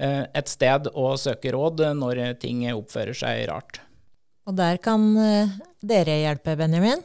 et 0.00 0.48
sted 0.48 0.86
å 0.96 1.10
søke 1.20 1.50
råd 1.52 1.82
når 1.92 2.22
ting 2.40 2.62
oppfører 2.72 3.12
seg 3.20 3.42
rart. 3.50 3.82
Og 4.48 4.54
der 4.56 4.78
kan 4.80 5.02
dere 5.84 6.14
hjelpe, 6.22 6.54
Benjamin? 6.56 7.02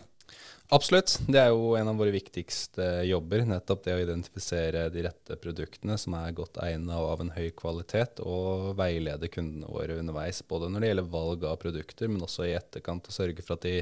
Absolutt. 0.73 1.19
Det 1.27 1.37
er 1.37 1.51
jo 1.53 1.75
en 1.77 1.91
av 1.91 1.99
våre 1.99 2.13
viktigste 2.13 3.03
jobber. 3.05 3.43
Nettopp 3.45 3.83
det 3.85 3.93
å 3.93 4.01
identifisere 4.01 4.87
de 4.89 5.03
rette 5.05 5.37
produktene 5.37 5.97
som 6.01 6.15
er 6.17 6.33
godt 6.37 6.57
egnet 6.65 6.95
og 6.97 7.11
av 7.11 7.21
en 7.21 7.31
høy 7.35 7.51
kvalitet, 7.57 8.21
og 8.25 8.71
veilede 8.79 9.29
kundene 9.29 9.69
våre 9.69 9.99
underveis. 10.01 10.41
Både 10.49 10.71
når 10.71 10.81
det 10.81 10.91
gjelder 10.91 11.13
valg 11.13 11.45
av 11.51 11.59
produkter, 11.61 12.09
men 12.09 12.25
også 12.25 12.47
i 12.47 12.55
etterkant. 12.57 13.05
Og 13.05 13.17
sørge 13.17 13.45
for 13.45 13.59
at 13.59 13.67
de 13.67 13.77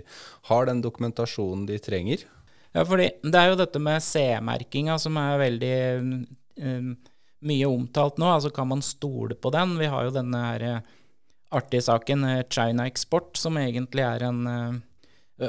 har 0.51 0.67
den 0.67 0.83
dokumentasjonen 0.83 1.65
de 1.71 1.79
trenger. 1.83 2.27
Ja, 2.73 2.83
fordi 2.83 3.11
det 3.23 3.39
er 3.39 3.51
jo 3.53 3.59
dette 3.63 3.79
med 3.79 4.03
CE-merkinga 4.03 4.99
som 4.99 5.17
er 5.21 5.39
veldig 5.39 5.75
um, 6.01 6.95
mye 7.47 7.69
omtalt 7.69 8.19
nå. 8.19 8.27
Altså 8.27 8.51
kan 8.51 8.67
man 8.67 8.83
stole 8.83 9.37
på 9.39 9.53
den? 9.55 9.77
Vi 9.79 9.91
har 9.93 10.07
jo 10.07 10.15
denne 10.15 10.47
her 10.49 10.65
eh, 10.67 10.95
artige 11.53 11.85
saken 11.85 12.25
eh, 12.27 12.47
China 12.49 12.87
Export, 12.89 13.37
som 13.37 13.59
egentlig 13.61 14.03
er 14.03 14.25
en 14.25 14.41
uh, 14.49 14.81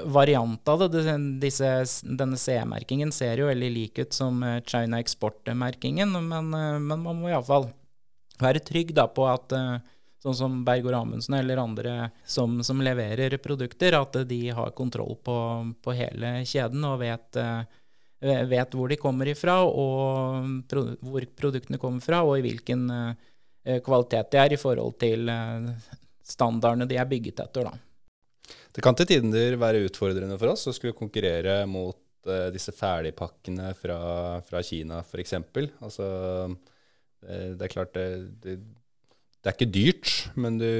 variant 0.04 0.68
av 0.68 0.84
det. 0.90 1.02
Disse, 1.42 1.70
denne 2.02 2.38
CE-merkingen 2.40 3.12
ser 3.12 3.40
jo 3.40 3.48
veldig 3.50 3.70
lik 3.72 3.98
ut 3.98 4.12
som 4.16 4.42
eh, 4.42 4.60
China 4.66 5.00
Export-merkingen, 5.02 6.12
men, 6.28 6.52
eh, 6.54 6.78
men, 6.78 7.02
man 7.04 7.20
må 7.20 7.30
iallfall 7.30 7.68
være 8.40 8.64
trygg 8.66 8.94
da 8.96 9.06
på 9.06 9.26
at 9.30 9.52
sånn 10.24 10.34
som 10.34 10.56
Bergor 10.66 10.96
Amundsen 10.98 11.36
eller 11.38 11.60
andre 11.62 12.08
som, 12.26 12.56
som, 12.66 12.80
leverer 12.82 13.36
produkter, 13.38 13.94
at 13.94 14.16
de 14.26 14.40
har 14.56 14.72
kontroll 14.74 15.14
på, 15.22 15.36
på 15.84 15.94
hele 15.94 16.40
kjeden 16.48 16.82
og 16.88 16.96
vet, 17.04 17.38
vet, 18.50 18.74
hvor 18.74 18.90
de 18.90 18.98
kommer 18.98 19.30
ifra, 19.30 19.60
og 19.62 20.66
pro, 20.66 20.86
hvor 21.04 21.28
produktene 21.38 21.78
kommer 21.78 22.02
fra, 22.02 22.24
og 22.26 22.40
i 22.40 22.46
hvilken 22.48 22.88
kvalitet 23.86 24.34
de 24.34 24.42
er 24.42 24.56
i 24.56 24.60
forhold 24.64 24.98
til 25.04 25.30
standardene 26.26 26.90
de 26.90 26.98
er 26.98 27.12
bygget 27.14 27.44
etter. 27.44 27.70
da. 27.70 27.93
Det 28.74 28.82
kan 28.84 28.96
til 28.98 29.08
tider 29.08 29.56
være 29.60 29.84
utfordrende 29.86 30.38
for 30.40 30.52
oss 30.52 30.66
å 30.68 30.74
skulle 30.74 30.96
konkurrere 30.96 31.62
mot 31.70 31.98
uh, 32.28 32.48
disse 32.54 32.74
ferdigpakkene 32.74 33.70
fra, 33.78 33.98
fra 34.46 34.62
Kina 34.66 35.00
f.eks. 35.04 35.36
Altså, 35.84 36.08
uh, 36.50 37.50
det 37.54 37.68
er 37.68 37.72
klart 37.72 37.94
det, 37.96 38.08
det, 38.42 38.56
det, 38.58 39.46
er 39.46 39.54
ikke 39.54 39.70
dyrt, 39.70 40.12
men 40.36 40.58
du 40.60 40.70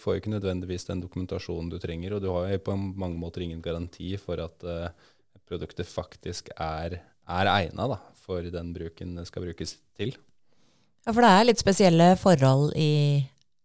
får 0.00 0.18
ikke 0.18 0.34
nødvendigvis 0.34 0.88
den 0.88 1.04
dokumentasjonen 1.04 1.70
du 1.72 1.78
trenger. 1.82 2.16
Og 2.16 2.24
du 2.24 2.30
har 2.32 2.56
på 2.64 2.76
mange 2.78 3.20
måter 3.20 3.44
ingen 3.44 3.62
garanti 3.64 4.14
for 4.20 4.42
at 4.42 4.66
uh, 4.66 4.88
produktet 5.48 5.88
faktisk 5.88 6.50
er, 6.56 7.02
er 7.28 7.52
egna 7.52 8.00
for 8.22 8.46
den 8.48 8.72
bruken 8.74 9.16
det 9.18 9.26
skal 9.28 9.44
brukes 9.44 9.76
til. 9.98 10.16
Ja, 11.02 11.10
For 11.10 11.20
det 11.24 11.30
er 11.34 11.46
litt 11.48 11.62
spesielle 11.62 12.12
forhold 12.20 12.72
i 12.78 13.22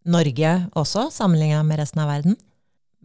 Norge 0.07 0.53
også, 0.79 1.09
sammenligna 1.13 1.61
med 1.67 1.79
resten 1.81 2.01
av 2.01 2.09
verden? 2.09 2.37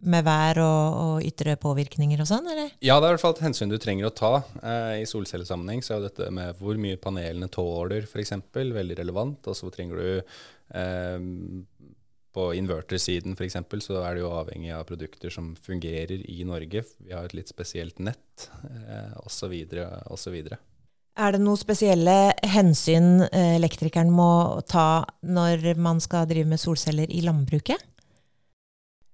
Med 0.03 0.25
vær 0.27 0.59
og, 0.63 0.97
og, 1.03 1.27
ytre 1.27 1.55
påvirkninger 1.61 2.23
og 2.23 2.29
sånn, 2.29 2.49
eller? 2.53 2.73
Ja, 2.83 2.99
det 2.99 3.07
er 3.07 3.13
i 3.13 3.17
hvert 3.17 3.25
fall 3.25 3.37
et 3.37 3.45
hensyn 3.45 3.73
du 3.73 3.79
trenger 3.83 4.09
å 4.09 4.15
ta. 4.17 4.33
Eh, 4.63 5.03
I 5.03 5.09
solcellesammenheng 5.09 5.85
så 5.85 5.95
er 5.95 6.01
jo 6.01 6.09
dette 6.09 6.31
med 6.35 6.59
hvor 6.59 6.81
mye 6.81 7.01
panelene 7.01 7.51
tåler, 7.53 8.09
f.eks., 8.09 8.35
veldig 8.53 8.99
relevant. 8.99 9.47
Og 9.47 9.59
så 9.59 9.71
trenger 9.75 10.01
du 10.01 10.09
eh, 10.81 11.29
På 12.33 12.49
invertersiden 12.57 13.37
f.eks. 13.37 13.61
så 13.85 14.03
er 14.03 14.17
det 14.17 14.25
jo 14.25 14.35
avhengig 14.35 14.75
av 14.75 14.87
produkter 14.89 15.31
som 15.35 15.53
fungerer 15.55 16.25
i 16.25 16.43
Norge. 16.49 16.85
Vi 16.99 17.15
har 17.15 17.29
et 17.29 17.37
litt 17.37 17.53
spesielt 17.53 18.03
nett, 18.03 18.51
eh, 18.67 19.17
osv., 19.23 19.55
osv. 20.11 20.43
Er 21.13 21.35
det 21.35 21.43
noen 21.45 21.61
spesielle 21.61 22.33
hensyn 22.55 23.27
eh, 23.29 23.59
elektrikeren 23.59 24.11
må 24.11 24.63
ta 24.65 25.05
når 25.21 25.75
man 25.77 26.01
skal 26.01 26.25
drive 26.31 26.49
med 26.49 26.63
solceller 26.63 27.11
i 27.13 27.21
landbruket? 27.27 27.92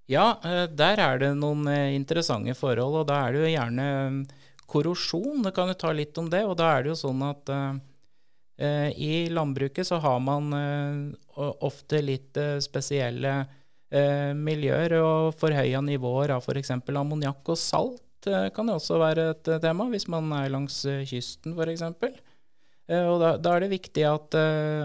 Ja, 0.09 0.39
eh, 0.41 0.65
der 0.73 1.01
er 1.05 1.21
det 1.21 1.35
noen 1.37 1.67
eh, 1.69 1.93
interessante 1.93 2.55
forhold, 2.57 3.03
og 3.03 3.09
da 3.11 3.21
er 3.27 3.35
det 3.35 3.43
jo 3.43 3.51
gjerne 3.53 3.89
mm, 4.15 4.23
korrosjon. 4.69 5.43
Det 5.45 5.53
kan 5.57 5.69
jo 5.69 5.77
ta 5.77 5.93
litt 5.93 6.17
om 6.21 6.31
det. 6.33 6.47
Og 6.49 6.57
da 6.57 6.71
er 6.73 6.87
det 6.87 6.95
jo 6.95 6.99
sånn 7.03 7.25
at 7.27 7.53
uh, 7.53 8.89
i 8.93 9.29
landbruket 9.33 9.87
så 9.89 10.01
har 10.05 10.19
man 10.21 10.53
uh, 10.53 11.53
ofte 11.65 12.01
litt 12.05 12.37
uh, 12.41 12.59
spesielle 12.65 13.41
miljøer 13.89 14.93
og 14.99 15.31
forhøya 15.41 15.79
nivåer 15.81 16.35
av 16.35 16.45
f.eks. 16.45 16.75
ammoniakk 16.77 17.47
og 17.49 17.57
salt 17.57 18.27
kan 18.53 18.69
jo 18.69 18.75
også 18.77 18.99
være 19.01 19.23
et 19.31 19.49
tema, 19.63 19.87
hvis 19.89 20.05
man 20.13 20.29
er 20.37 20.51
langs 20.53 20.83
kysten 21.09 21.55
f.eks. 21.57 21.87
Og 21.87 23.15
da, 23.23 23.31
da, 23.41 23.55
er 23.55 23.65
det 23.65 23.71
viktig 23.73 24.05
at, 24.05 24.37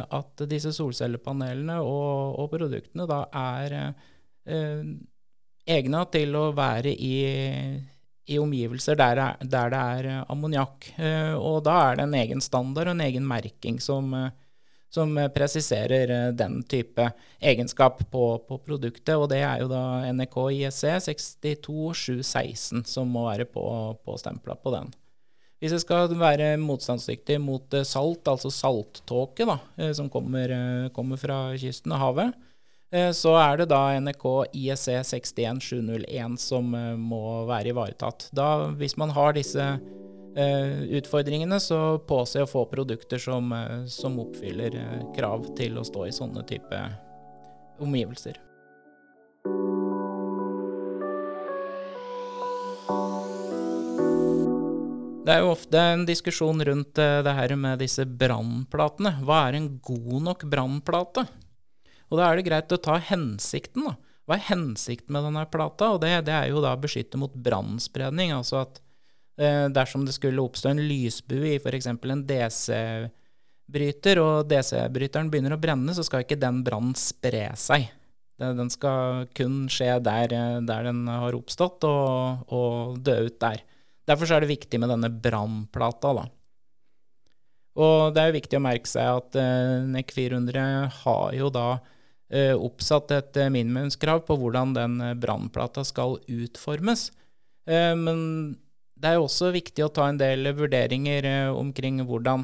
at 0.07 0.45
disse 0.47 0.71
solcellepanelene 0.77 1.81
og, 1.83 2.39
og, 2.39 2.47
produktene 2.53 3.09
da 3.11 3.25
er 3.41 3.75
egna 5.65 6.03
til 6.11 6.35
å 6.35 6.51
være 6.55 6.91
i, 6.91 7.15
i 8.27 8.39
omgivelser 8.39 8.97
der, 8.99 9.21
der, 9.41 9.73
det 9.73 9.81
er 9.81 10.09
eh, 10.11 10.23
ammoniakk. 10.31 10.93
Eh, 10.97 11.33
og 11.35 11.63
da 11.67 11.79
er 11.89 11.99
det 11.99 12.07
en 12.07 12.17
egen 12.21 12.43
standard 12.43 12.89
og 12.89 12.97
en 12.97 13.05
egen 13.05 13.27
merking 13.27 13.79
som, 13.83 14.13
eh, 14.17 14.31
som 14.93 15.15
presiserer 15.35 16.31
den 16.37 16.61
type 16.69 17.09
egenskap 17.41 18.03
på, 18.11 18.25
på, 18.47 18.59
produktet. 18.65 19.15
Og 19.17 19.29
det 19.31 19.41
er 19.43 19.63
jo 19.63 19.69
da 19.71 20.03
NRK 20.13 20.37
ISC 20.59 20.83
62716 21.07 22.85
som 22.89 23.09
må 23.09 23.27
være 23.29 23.47
på, 23.49 23.63
påstempla 24.05 24.59
på 24.59 24.75
den. 24.75 24.93
hvis 25.63 25.71
det 25.71 25.79
skal 25.79 26.11
være 26.19 26.57
motstandsdyktig 26.59 27.37
mot 27.39 27.73
eh, 27.73 27.85
salt, 27.87 28.27
altså 28.27 28.51
salttåke, 28.51 29.47
eh, 29.77 29.93
som 29.95 30.09
kommer, 30.11 30.51
eh, 30.51 30.89
kommer 30.91 31.15
fra 31.17 31.55
kysten 31.55 31.95
og 31.95 32.01
havet, 32.01 32.33
så 32.93 33.31
er 33.41 33.57
det 33.57 33.65
da 33.71 33.81
NRK 33.97 34.25
ISE 34.53 34.99
61701 35.09 36.37
som 36.37 36.67
må 37.01 37.23
være 37.49 37.71
ivaretatt. 37.71 38.27
Da, 38.37 38.69
hvis 38.77 38.93
man 39.01 39.13
har 39.15 39.33
disse 39.33 39.65
utfordringene, 40.33 41.57
så 41.61 41.79
påse 42.05 42.41
å 42.41 42.49
få 42.49 42.67
produkter 42.69 43.21
som, 43.21 43.49
som 43.89 44.21
oppfyller 44.21 44.77
krav 45.17 45.49
til 45.57 45.81
å 45.81 45.85
stå 45.89 46.07
i 46.09 46.13
sånne 46.13 46.45
type 46.49 46.85
omgivelser. 47.81 48.37
Det 55.23 55.31
er 55.31 55.39
jo 55.39 55.53
ofte 55.53 55.79
en 55.79 56.01
diskusjon 56.03 56.59
rundt 56.67 56.99
eh, 56.99 57.21
det 57.23 57.33
her 57.37 57.53
med 57.55 57.79
disse 57.79 58.03
brannplatene. 58.03 59.15
Hva 59.23 59.45
er 59.47 59.55
en 59.55 59.69
god 59.79 60.17
nok 60.25 60.43
brannplate? 60.51 61.23
Og 62.13 62.19
da 62.19 62.29
er 62.29 62.37
det 62.37 62.45
greit 62.45 62.69
å 62.69 62.77
ta 62.77 62.99
hensikten, 63.01 63.87
da. 63.89 63.95
Hva 64.29 64.37
er 64.37 64.45
hensikten 64.51 65.11
med 65.15 65.25
denne 65.25 65.41
plata? 65.49 65.95
Og 65.95 66.03
det, 66.03 66.11
det 66.29 66.35
er 66.35 66.51
jo 66.51 66.61
da 66.63 66.75
å 66.77 66.79
beskytte 66.79 67.17
mot 67.19 67.33
brannspredning. 67.33 68.31
Altså 68.37 68.61
at 68.61 68.77
eh, 69.41 69.65
dersom 69.73 70.05
det 70.05 70.13
skulle 70.15 70.45
oppstå 70.45 70.69
en 70.71 70.83
lysbue 70.85 71.55
i 71.55 71.57
f.eks. 71.57 71.89
en 71.89 72.23
DC-bryter, 72.29 74.21
og 74.21 74.45
DC-bryteren 74.51 75.31
begynner 75.33 75.57
å 75.57 75.59
brenne, 75.59 75.97
så 75.97 76.05
skal 76.05 76.23
ikke 76.23 76.37
den 76.39 76.61
brannen 76.63 76.93
spre 76.95 77.49
seg. 77.59 77.89
Den 78.37 78.69
skal 78.73 79.25
kun 79.35 79.65
skje 79.71 79.97
der, 80.05 80.37
eh, 80.37 80.61
der 80.69 80.87
den 80.91 81.03
har 81.09 81.35
oppstått, 81.35 81.83
og, 81.89 82.45
og 82.53 83.01
dø 83.03 83.17
ut 83.25 83.41
der. 83.41 83.65
Derfor 84.05 84.31
er 84.35 84.43
det 84.43 84.53
viktig 84.53 84.79
med 84.83 84.91
denne 84.93 85.09
brannplata, 85.11 86.13
da. 86.21 86.29
Og 87.83 88.13
det 88.13 88.21
er 88.21 88.29
jo 88.29 88.37
viktig 88.37 88.59
å 88.59 88.63
merke 88.63 88.89
seg 88.89 89.17
at 89.17 89.37
eh, 89.41 89.81
NEC 89.89 90.13
400 90.13 90.63
har 91.01 91.33
jo 91.33 91.49
da 91.49 91.67
oppsatt 92.31 93.11
et 93.13 93.37
uh, 93.37 93.49
minimumskrav 93.53 94.23
på 94.27 94.37
hvordan 94.39 94.71
den 94.73 94.97
brannplata 95.21 95.83
skal 95.85 96.17
utformes. 96.27 97.11
men 97.67 98.17
det 98.99 99.07
er 99.07 99.13
jo 99.15 99.27
også 99.27 99.51
viktig 99.53 99.83
å 99.85 99.91
ta 99.93 100.07
en 100.09 100.17
del 100.19 100.49
vurderinger 100.55 101.27
omkring 101.53 102.01
hvordan 102.03 102.43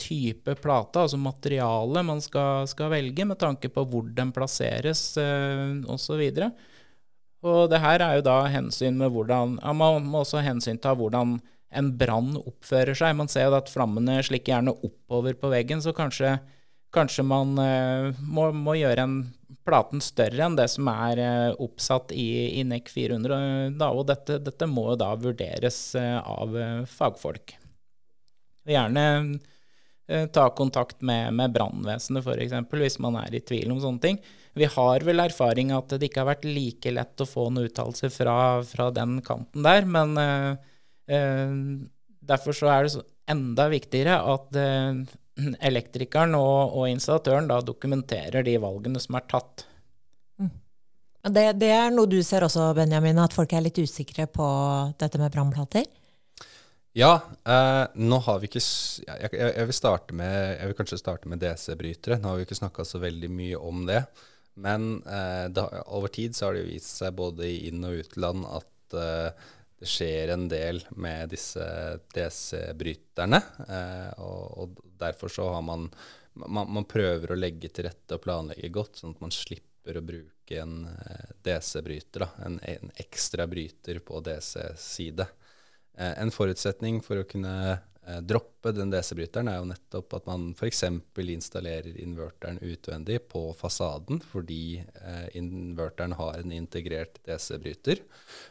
type 0.00 0.54
plate, 0.62 1.02
altså 1.02 1.18
materiale, 1.20 2.02
man 2.02 2.22
skal, 2.24 2.64
skal, 2.70 2.88
velge 2.90 3.26
med 3.28 3.38
tanke 3.38 3.68
på 3.68 3.84
hvor 3.90 4.08
den 4.16 4.32
plasseres 4.32 5.02
osv. 5.18 6.22
Og 7.46 7.68
det 7.70 7.82
her 7.82 8.02
er 8.02 8.18
jo 8.18 8.26
da 8.26 8.38
hensyn 8.50 8.98
med 8.98 9.12
hvordan 9.14 9.58
ja, 9.62 9.72
Man 9.76 10.08
må 10.10 10.22
også 10.24 10.42
hensynta 10.42 10.94
hvordan 10.96 11.38
en 11.68 11.90
brann 12.00 12.32
oppfører 12.40 12.96
seg. 12.96 13.16
Man 13.16 13.30
ser 13.30 13.48
jo 13.48 13.58
at 13.58 13.70
flammene 13.70 14.18
slikker 14.24 14.54
gjerne 14.54 14.74
oppover 14.74 15.36
på 15.38 15.50
veggen, 15.52 15.82
så 15.84 15.92
kanskje, 15.96 16.38
kanskje 16.94 17.24
man 17.26 17.58
uh, 17.60 18.14
må, 18.22 18.48
må, 18.56 18.76
gjøre 18.78 19.04
en 19.04 19.18
platen 19.68 20.00
større 20.04 20.46
enn 20.46 20.56
det 20.56 20.68
som 20.72 20.88
er 20.92 21.20
uh, 21.20 21.58
oppsatt 21.64 22.14
i, 22.16 22.60
i 22.60 22.64
NEC 22.68 22.90
400. 22.94 23.76
Da, 23.80 23.92
og 23.92 24.08
dette, 24.08 24.40
dette, 24.44 24.70
må 24.70 24.90
da 25.00 25.12
vurderes 25.20 25.80
uh, 25.98 26.18
av 26.24 26.56
fagfolk. 26.90 27.56
Gjerne 28.68 29.04
ta 30.32 30.46
kontakt 30.56 31.02
med, 31.04 31.34
med 31.36 31.52
brannvesenet 31.52 32.24
f.eks. 32.24 32.54
hvis 32.80 32.94
man 33.04 33.18
er 33.20 33.34
i 33.36 33.42
tvil 33.44 33.74
om 33.74 33.80
sånne 33.82 34.00
ting. 34.00 34.20
Vi 34.58 34.66
har 34.66 35.04
vel 35.06 35.22
erfaring 35.22 35.70
at 35.74 35.92
det 35.94 36.08
ikke 36.08 36.22
har 36.22 36.32
vært 36.32 36.48
like 36.48 36.92
lett 36.94 37.22
å 37.22 37.28
få 37.28 37.48
noen 37.50 37.68
uttalelser 37.68 38.10
fra, 38.12 38.34
fra, 38.66 38.88
den 38.94 39.20
kanten 39.26 39.64
der, 39.66 39.86
men 39.86 40.16
eh, 40.18 40.74
eh, 41.14 41.54
derfor 42.32 42.56
så 42.56 42.70
er 42.72 42.88
det 42.88 43.04
enda 43.28 43.68
viktigere 43.70 44.18
at 44.34 44.58
eh, 44.58 45.04
elektrikeren 45.68 46.36
og, 46.38 46.74
og, 46.74 46.86
installatøren 46.90 47.50
da 47.50 47.60
dokumenterer 47.64 48.46
de 48.46 48.56
valgene 48.62 49.02
som 49.02 49.18
er 49.18 49.26
tatt. 49.30 49.66
Mm. 50.40 50.50
Det, 51.28 51.46
det, 51.60 51.70
er 51.74 51.92
noe 51.94 52.10
du 52.10 52.18
ser 52.24 52.46
også, 52.46 52.70
Benjamin, 52.78 53.20
at 53.22 53.36
folk 53.36 53.52
er 53.52 53.64
litt 53.66 53.80
usikre 53.80 54.28
på 54.30 54.48
dette 55.00 55.20
med 55.20 55.34
brannplater? 55.34 55.86
Ja, 56.98 57.20
eh, 57.46 57.84
nå 58.00 58.18
har 58.24 58.40
vi 58.40 58.48
ikke 58.48 58.62
jeg, 58.62 59.28
jeg, 59.30 59.50
jeg, 59.52 59.66
vil 59.68 59.76
starte 59.76 60.16
med, 60.16 60.32
jeg 60.56 60.70
vil 60.70 60.78
kanskje 60.80 60.98
starte 60.98 61.30
med 61.30 61.42
DC-brytere. 61.44 62.18
Nå 62.18 62.32
har 62.32 62.40
vi 62.40 62.48
ikke 62.48 62.58
snakka 62.58 62.86
så 62.88 62.98
veldig 63.02 63.30
mye 63.30 63.60
om 63.60 63.84
det. 63.86 64.02
Men 64.58 64.96
eh, 65.06 65.46
da, 65.54 65.68
over 65.94 66.10
tid 66.10 66.34
så 66.34 66.48
har 66.48 66.56
det 66.56 66.64
jo 66.64 66.72
vist 66.72 66.96
seg 66.98 67.14
både 67.18 67.46
i 67.46 67.68
inn- 67.68 67.86
og 67.86 68.00
utland 68.00 68.46
at 68.50 68.98
eh, 68.98 69.46
det 69.78 69.86
skjer 69.86 70.32
en 70.34 70.48
del 70.50 70.80
med 70.98 71.30
disse 71.30 71.64
DC-bryterne. 72.14 73.40
Eh, 73.68 74.20
og, 74.24 74.58
og, 74.58 74.80
derfor 74.98 75.30
så 75.30 75.46
har 75.54 75.62
man, 75.62 75.86
man, 76.34 76.70
man 76.74 76.86
prøver 76.90 77.32
å 77.32 77.38
legge 77.38 77.70
til 77.70 77.86
rette 77.86 78.18
og 78.18 78.24
planlegge 78.24 78.72
godt, 78.74 78.98
sånn 78.98 79.14
at 79.14 79.22
man 79.22 79.34
slipper 79.34 80.00
å 80.00 80.04
bruke 80.04 80.58
en 80.58 80.80
eh, 80.90 81.28
DC-bryter, 81.46 82.26
en, 82.46 82.58
en, 82.58 82.94
ekstra 82.98 83.46
bryter 83.50 84.02
på 84.02 84.18
DC-side. 84.26 85.28
Eh, 85.94 86.14
en 86.24 86.34
forutsetning 86.34 86.98
for 87.06 87.22
å 87.22 87.28
kunne 87.28 87.54
droppe 88.24 88.72
den 88.72 88.92
DC-bryteren, 88.92 89.50
er 89.50 89.58
jo 89.60 89.68
nettopp 89.68 90.14
at 90.16 90.28
man 90.30 90.46
f.eks. 90.56 90.84
installerer 91.18 91.98
inverteren 92.00 92.60
utvendig 92.64 93.20
på 93.28 93.42
fasaden, 93.58 94.22
fordi 94.24 94.78
eh, 94.80 95.26
inverteren 95.36 96.16
har 96.16 96.38
en 96.40 96.54
integrert 96.56 97.20
DC-bryter. 97.28 98.00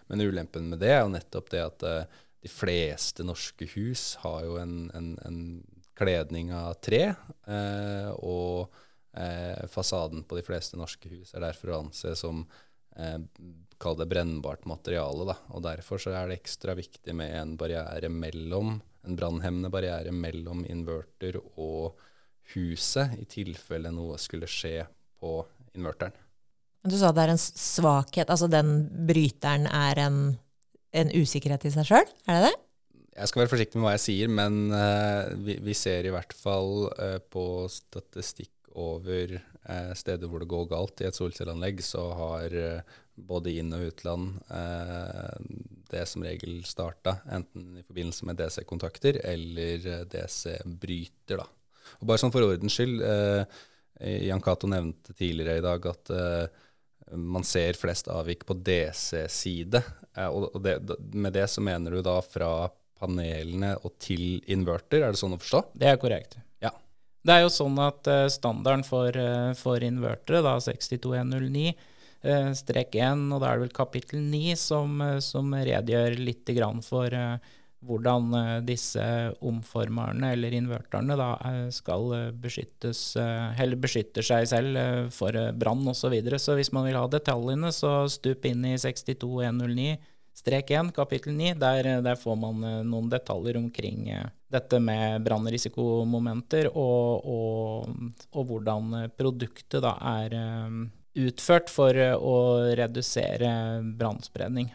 Men 0.07 0.21
ulempen 0.21 0.69
med 0.69 0.83
det 0.83 0.93
er 0.93 1.01
jo 1.01 1.13
nettopp 1.15 1.49
det 1.53 1.63
at 1.63 1.87
eh, 1.89 2.19
de 2.45 2.51
fleste 2.51 3.25
norske 3.25 3.65
hus 3.73 4.11
har 4.21 4.43
jo 4.45 4.59
en, 4.61 4.75
en, 4.95 5.09
en 5.25 5.39
kledning 5.97 6.53
av 6.53 6.77
tre. 6.83 7.01
Eh, 7.47 8.09
og 8.21 8.69
eh, 9.17 9.65
fasaden 9.71 10.23
på 10.27 10.37
de 10.37 10.45
fleste 10.45 10.77
norske 10.79 11.09
hus 11.11 11.33
er 11.33 11.47
derfor 11.47 11.73
å 11.73 11.79
anse 11.85 12.13
som 12.19 12.45
eh, 12.95 13.17
kall 13.81 13.97
det 13.97 14.09
brennbart 14.11 14.67
materiale. 14.69 15.31
Da. 15.31 15.37
Og 15.55 15.65
Derfor 15.65 16.01
er 16.11 16.29
det 16.29 16.39
ekstra 16.41 16.77
viktig 16.77 17.15
med 17.17 17.33
en 17.39 17.57
barriere 17.59 18.11
mellom 18.13 18.77
en 19.05 19.17
brannhemmende 19.17 19.71
barriere 19.73 20.13
mellom 20.15 20.63
inverter 20.69 21.39
og 21.55 21.97
huset, 22.53 23.17
i 23.19 23.25
tilfelle 23.29 23.91
noe 23.93 24.17
skulle 24.21 24.49
skje 24.49 24.81
på 25.19 25.39
inverteren. 25.77 26.15
Du 26.87 26.95
sa 26.95 27.11
det 27.11 27.25
er 27.25 27.33
en 27.33 27.41
svakhet, 27.41 28.29
altså 28.31 28.47
den 28.51 28.87
bryteren 29.09 29.67
er 29.67 29.99
en, 30.05 30.21
en 30.95 31.11
usikkerhet 31.11 31.67
i 31.67 31.73
seg 31.73 31.89
sjøl, 31.89 32.13
er 32.29 32.37
det 32.39 32.51
det? 32.51 32.55
Jeg 33.17 33.31
skal 33.31 33.41
være 33.41 33.51
forsiktig 33.55 33.79
med 33.79 33.87
hva 33.87 33.95
jeg 33.95 34.03
sier, 34.03 34.29
men 34.29 34.59
uh, 34.69 35.33
vi, 35.41 35.57
vi, 35.65 35.73
ser 35.75 36.05
i 36.05 36.13
hvert 36.13 36.35
fall 36.37 36.85
uh, 36.91 37.17
på 37.33 37.65
statistikk 37.73 38.53
over 38.77 39.33
uh, 39.39 39.93
steder 39.97 40.29
hvor 40.29 40.43
det 40.43 40.51
går 40.51 40.69
galt 40.69 41.01
i 41.01 41.07
et 41.09 41.17
solcelleanlegg, 41.17 41.81
så 41.83 42.05
har 42.19 42.55
både 43.17 43.55
inn- 43.57 43.73
og 43.73 43.87
utland 43.89 44.37
det 45.91 46.05
som 46.09 46.23
regel 46.25 46.59
starta, 46.67 47.17
enten 47.31 47.77
i 47.79 47.83
forbindelse 47.85 48.27
med 48.27 48.39
DC-kontakter 48.39 49.19
eller 49.23 49.87
eh, 49.87 50.05
DC-bryter. 50.11 51.41
da. 51.41 51.47
Og 51.99 52.07
Bare 52.09 52.21
sånn 52.21 52.33
for 52.33 52.45
ordens 52.45 52.77
skyld, 52.77 53.01
eh, 53.03 53.65
Jan 54.27 54.43
Cato 54.43 54.69
nevnte 54.69 55.15
tidligere 55.17 55.57
i 55.57 55.65
dag 55.65 55.87
at 55.89 56.11
eh, 56.13 56.65
man 57.17 57.45
ser 57.47 57.79
flest 57.79 58.09
avvik 58.11 58.45
på 58.47 58.57
DC-side. 58.67 59.81
Eh, 60.17 60.27
og 60.27 60.59
det, 60.63 60.79
med 61.13 61.33
det 61.37 61.47
så 61.51 61.63
mener 61.63 61.97
du 61.97 62.03
da 62.05 62.19
fra 62.25 62.69
panelene 62.97 63.75
og 63.85 63.97
til 64.01 64.41
inverter, 64.49 65.03
er 65.03 65.13
det 65.13 65.21
sånn 65.21 65.35
å 65.37 65.41
forstå? 65.41 65.67
Det 65.77 65.91
er 65.91 66.01
korrekt. 66.01 66.39
Ja. 66.63 66.73
Det 67.25 67.35
er 67.35 67.45
jo 67.45 67.53
sånn 67.53 67.77
at 67.83 68.09
uh, 68.09 68.23
standarden 68.33 68.81
for, 68.87 69.13
uh, 69.13 69.51
for 69.59 69.83
invertere, 69.85 70.41
da 70.41 70.55
62109, 70.63 71.75
Eh, 71.77 71.95
strek 72.57 72.95
1, 72.97 73.27
og 73.33 73.41
da 73.41 73.51
er 73.51 73.59
det 73.59 73.67
vel 73.67 73.75
kapittel 73.75 74.19
9 74.25 74.55
som, 74.57 74.99
eh, 75.01 75.19
som 75.23 75.53
redegjør 75.53 76.17
litt 76.19 76.49
for 76.85 77.13
eh, 77.13 77.37
hvordan 77.87 78.65
disse 78.65 79.03
omformerne 79.45 80.31
eller 80.33 80.55
inverterne 80.57 81.15
da 81.15 81.37
skal 81.69 82.33
beskyttes, 82.33 83.15
eller 83.15 83.77
beskytter 83.77 84.25
seg 84.25 84.47
selv 84.49 85.11
for 85.13 85.31
brann 85.53 85.85
osv. 85.85 86.01
Så, 86.01 86.09
videre. 86.09 86.39
så 86.41 86.57
hvis 86.57 86.73
man 86.73 86.87
vil 86.87 86.97
ha 86.97 87.05
detaljene, 87.07 87.69
så 87.71 88.09
stup 88.09 88.49
inn 88.49 88.65
i 88.65 88.73
62109 88.81 89.93
strek 90.41 90.73
1, 90.73 90.91
kapittel 90.97 91.37
9. 91.37 91.53
Der, 91.61 92.01
der, 92.01 92.17
får 92.17 92.35
man 92.41 92.65
noen 92.89 93.13
detaljer 93.13 93.61
omkring 93.61 94.09
dette 94.49 94.81
med 94.81 95.21
brannrisikomomenter, 95.29 96.73
og, 96.73 97.29
og, 97.29 97.97
og, 98.33 98.43
hvordan 98.49 99.11
produktet 99.15 99.85
da 99.85 99.99
er 100.17 100.39
utført 101.17 101.71
for 101.73 101.97
eh, 101.97 102.15
å 102.15 102.37
redusere 102.77 103.49
brannspredning. 103.97 104.69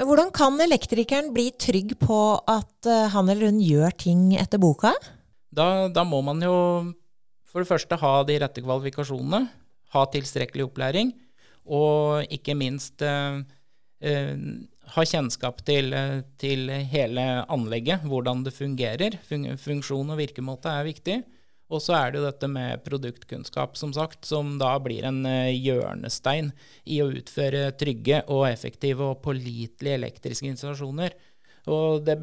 Men 0.00 0.08
hvordan 0.08 0.30
kan 0.32 0.54
elektrikeren 0.64 1.26
bli 1.34 1.50
trygg 1.60 1.92
på 2.00 2.18
at 2.48 2.88
eh, 2.88 3.10
han 3.12 3.28
eller 3.28 3.50
hun 3.50 3.58
gjør 3.60 3.92
ting 4.00 4.30
etter 4.40 4.56
boka? 4.62 4.94
Da, 5.52 5.90
da, 5.92 6.06
må 6.08 6.22
man 6.24 6.40
jo 6.40 6.54
for 7.50 7.60
det 7.60 7.68
første 7.68 7.98
ha 8.00 8.12
de 8.24 8.38
rette 8.40 8.62
kvalifikasjonene, 8.64 9.42
ha 9.92 10.04
tilstrekkelig 10.14 10.70
opplæring. 10.70 11.10
Og 11.68 12.24
ikke 12.32 12.56
minst 12.56 13.04
eh, 13.04 13.42
eh, 14.00 14.32
ha 14.94 15.04
kjennskap 15.06 15.62
til, 15.66 15.92
eh, 15.94 16.22
til 16.40 16.70
hele 16.70 17.26
anlegget, 17.48 18.06
hvordan 18.08 18.44
det 18.44 18.54
fungerer. 18.56 19.18
Funksjon 19.26 20.10
og 20.10 20.18
virkemåte 20.18 20.72
er 20.72 20.88
viktig. 20.88 21.18
Og 21.70 21.78
så 21.78 21.94
er 21.94 22.10
det 22.10 22.18
jo 22.18 22.26
dette 22.26 22.48
med 22.50 22.82
produktkunnskap, 22.82 23.76
som 23.78 23.92
sagt, 23.94 24.24
som 24.26 24.56
da 24.58 24.72
blir 24.82 25.06
en 25.06 25.22
eh, 25.26 25.54
hjørnestein 25.54 26.50
i 26.90 26.98
å 27.02 27.10
utføre 27.14 27.70
trygge 27.78 28.24
og 28.26 28.48
effektive 28.48 29.12
og 29.12 29.20
pålitelige 29.22 30.00
elektriske 30.00 30.50
installasjoner. 30.50 31.14
Og 31.70 32.02
det, 32.02 32.18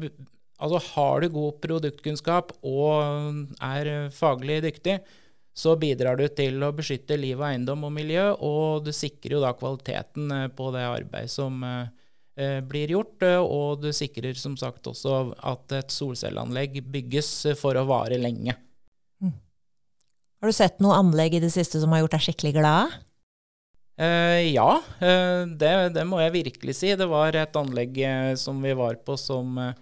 altså 0.60 0.82
har 0.92 1.22
du 1.22 1.30
god 1.32 1.62
produktkunnskap 1.64 2.52
og 2.60 3.46
er 3.64 4.10
faglig 4.12 4.60
dyktig, 4.66 4.98
så 5.58 5.72
bidrar 5.80 6.20
du 6.20 6.28
til 6.28 6.60
å 6.62 6.74
beskytte 6.76 7.16
liv 7.18 7.40
og 7.40 7.48
eiendom 7.48 7.88
og 7.88 7.94
miljø, 7.96 8.28
og 8.44 8.84
du 8.84 8.92
sikrer 8.94 9.38
jo 9.38 9.40
da 9.42 9.56
kvaliteten 9.56 10.28
eh, 10.42 10.50
på 10.52 10.68
det 10.76 10.84
arbeidet 10.84 11.32
som 11.32 11.64
blir 12.70 12.94
gjort. 12.94 13.24
Og 13.42 13.82
du 13.82 13.88
sikrer 13.96 14.38
som 14.38 14.54
sagt 14.60 14.86
også 14.86 15.34
at 15.42 15.74
et 15.74 15.90
solcelleanlegg 15.90 16.78
bygges 16.86 17.32
for 17.58 17.74
å 17.74 17.86
vare 17.88 18.20
lenge. 18.20 18.54
Har 20.38 20.52
du 20.52 20.54
sett 20.54 20.78
noe 20.78 20.94
anlegg 21.00 21.34
i 21.34 21.42
det 21.42 21.50
siste 21.50 21.80
som 21.82 21.90
har 21.90 22.04
gjort 22.04 22.14
deg 22.14 22.26
skikkelig 22.28 22.54
glad? 22.60 22.98
Eh, 23.98 24.52
ja, 24.54 24.70
eh, 25.02 25.42
det, 25.58 25.72
det, 25.96 26.04
må 26.06 26.20
jeg 26.22 26.36
virkelig 26.36 26.76
si. 26.78 26.92
Det 26.94 27.08
var 27.10 27.34
et 27.34 27.56
anlegg 27.58 27.98
eh, 27.98 28.34
som 28.38 28.60
vi 28.62 28.74
var 28.78 29.00
på 29.02 29.16
som 29.18 29.58
eh, 29.58 29.72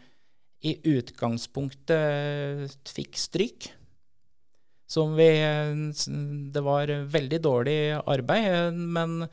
i 0.64 0.72
utgangspunktet 0.96 1.92
eh, 1.92 2.76
fikk 2.88 3.20
stryk. 3.20 3.68
Som 4.88 5.12
vi 5.18 5.28
eh, 5.44 5.76
Det 6.54 6.62
var 6.64 6.94
veldig 7.12 7.42
dårlig 7.44 7.80
arbeid, 8.00 8.80
men 8.96 9.26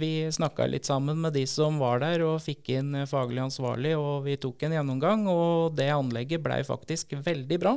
vi 0.00 0.24
snakka 0.32 0.64
litt 0.70 0.88
sammen 0.88 1.18
med 1.20 1.34
de 1.36 1.42
som 1.50 1.76
var 1.82 2.00
der, 2.00 2.22
og 2.24 2.38
fikk 2.40 2.70
inn 2.78 2.94
faglig 3.10 3.42
ansvarlig, 3.44 3.92
og 4.00 4.24
vi 4.24 4.38
tok 4.40 4.62
en 4.64 4.76
gjennomgang, 4.78 5.26
og 5.28 5.74
det 5.76 5.90
anlegget 5.92 6.40
blei 6.40 6.62
faktisk 6.64 7.12
veldig 7.26 7.58
bra. 7.60 7.74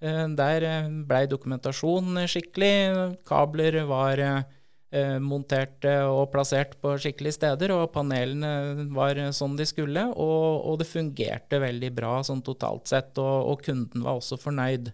Eh, 0.00 0.26
der 0.36 0.64
eh, 0.64 0.88
blei 1.08 1.26
dokumentasjon 1.28 2.22
skikkelig. 2.30 3.18
Kabler 3.28 3.82
var 3.88 4.22
eh, 4.22 5.18
montert 5.20 5.84
og 5.84 6.30
plassert 6.32 6.78
på 6.80 6.96
skikkelige 6.98 7.36
steder, 7.36 7.74
og 7.76 7.92
panelene 7.94 8.88
var 8.96 9.20
sånn 9.36 9.58
de 9.58 9.68
skulle. 9.68 10.06
Og, 10.16 10.64
og 10.64 10.80
det 10.80 10.88
fungerte 10.90 11.60
veldig 11.62 11.92
bra 11.96 12.16
sånn 12.26 12.42
totalt 12.46 12.90
sett, 12.90 13.12
og, 13.20 13.52
og 13.52 13.66
kunden 13.66 14.06
var 14.06 14.20
også 14.20 14.40
fornøyd. 14.40 14.92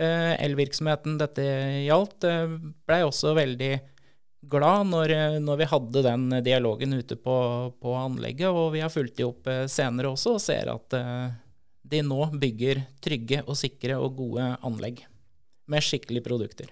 Elvirksomheten 0.00 1.18
dette 1.20 1.42
gjaldt, 1.84 2.24
blei 2.88 3.02
også 3.04 3.34
veldig 3.36 3.74
glad 4.40 4.88
når, 4.88 5.14
når, 5.44 5.60
vi 5.60 5.68
hadde 5.68 6.02
den 6.06 6.26
dialogen 6.46 6.96
ute 6.96 7.18
på, 7.20 7.36
på, 7.76 7.94
anlegget, 7.98 8.48
og 8.48 8.72
vi 8.74 8.80
har 8.84 8.92
fulgt 8.92 9.18
de 9.18 9.28
opp 9.28 9.48
senere 9.68 10.12
også 10.14 10.36
og 10.38 10.42
ser 10.42 10.72
at 10.72 10.96
de 11.90 12.02
nå 12.06 12.30
bygger 12.40 12.84
trygge 13.02 13.42
og 13.44 13.58
sikre 13.58 13.98
og 14.00 14.16
gode 14.18 14.46
anlegg 14.64 15.02
med 15.70 15.84
skikkelige 15.84 16.26
produkter. 16.26 16.70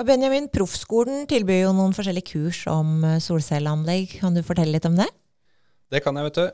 Benjamin, 0.00 0.48
Proffskolen 0.50 1.26
tilbyr 1.28 1.66
jo 1.66 1.74
noen 1.76 1.92
forskjellige 1.94 2.32
kurs 2.32 2.62
om 2.70 3.02
eh, 3.04 3.20
solcelleanlegg. 3.22 4.16
Kan 4.22 4.34
du 4.34 4.40
fortelle 4.46 4.72
litt 4.74 4.88
om 4.88 4.96
det? 4.98 5.06
Det 5.92 6.00
kan 6.02 6.16
jeg, 6.16 6.30
vet 6.30 6.40
du. 6.40 6.46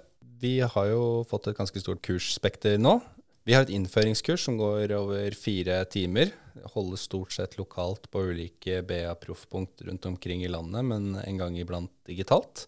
Vi 0.42 0.54
har 0.60 0.88
jo 0.90 1.22
fått 1.30 1.48
et 1.50 1.58
ganske 1.58 1.80
stort 1.82 2.02
kursspekter 2.04 2.76
nå. 2.82 2.98
Vi 3.48 3.56
har 3.56 3.64
et 3.64 3.72
innføringskurs 3.72 4.42
som 4.44 4.58
går 4.60 4.92
over 4.92 5.32
fire 5.32 5.80
timer. 5.88 6.34
Holdes 6.74 7.06
stort 7.08 7.32
sett 7.32 7.56
lokalt 7.56 8.10
på 8.12 8.26
ulike 8.28 8.82
BA-proffpunkt 8.84 9.86
rundt 9.88 10.08
omkring 10.10 10.44
i 10.44 10.50
landet, 10.52 10.84
men 10.84 11.14
en 11.22 11.40
gang 11.40 11.56
iblant 11.56 11.94
digitalt. 12.04 12.66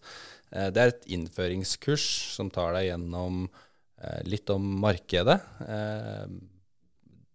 Eh, 0.49 0.71
det 0.73 0.81
er 0.81 0.95
et 0.95 1.11
innføringskurs 1.13 2.07
som 2.33 2.49
tar 2.49 2.73
deg 2.73 2.89
gjennom 2.89 3.45
Eh, 4.03 4.23
litt 4.23 4.49
om 4.49 4.63
markedet. 4.81 5.39
Eh, 5.67 6.25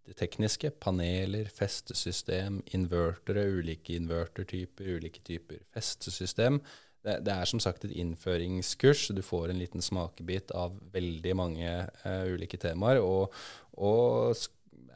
det 0.06 0.14
tekniske. 0.18 0.70
Paneler, 0.82 1.46
festesystem, 1.50 2.60
invertere, 2.74 3.44
ulike 3.58 3.94
invertertyper, 3.94 4.96
ulike 4.98 5.22
typer 5.22 5.62
festesystem. 5.74 6.60
Det, 7.06 7.20
det, 7.22 7.32
er 7.32 7.46
som 7.46 7.62
sagt 7.62 7.86
et 7.86 7.94
innføringskurs. 8.02 9.06
Du 9.14 9.22
får 9.22 9.52
en 9.52 9.60
liten 9.62 9.84
smakebit 9.84 10.50
av 10.58 10.74
veldig 10.94 11.36
mange 11.38 11.70
uh, 12.02 12.26
ulike 12.34 12.58
temaer. 12.58 12.98
Og, 12.98 13.30
og 13.78 14.34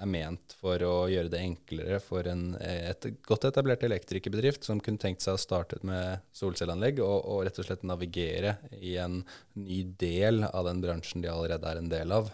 er 0.01 0.09
ment 0.09 0.55
for 0.59 0.81
å 0.85 0.95
gjøre 1.13 1.31
det 1.33 1.43
enklere 1.45 2.01
for 2.03 2.27
en 2.31 2.55
et 2.61 3.07
godt 3.27 3.47
etablert 3.51 3.85
elektrikerbedrift 3.85 4.65
som 4.67 4.81
kunne 4.83 5.01
tenkt 5.01 5.25
seg 5.25 5.37
å 5.37 5.41
starte 5.41 5.81
med 5.87 6.25
solcelleanlegg, 6.37 7.03
og, 7.05 7.19
og, 7.21 7.43
rett 7.47 7.61
og 7.61 7.69
slett 7.69 7.87
navigere 7.87 8.57
i 8.81 8.97
en 9.03 9.21
ny 9.61 9.83
del 10.01 10.47
av 10.49 10.67
den 10.71 10.81
bransjen 10.85 11.25
de 11.25 11.31
allerede 11.33 11.69
er 11.69 11.83
en 11.83 11.93
del 11.93 12.17
av. 12.17 12.33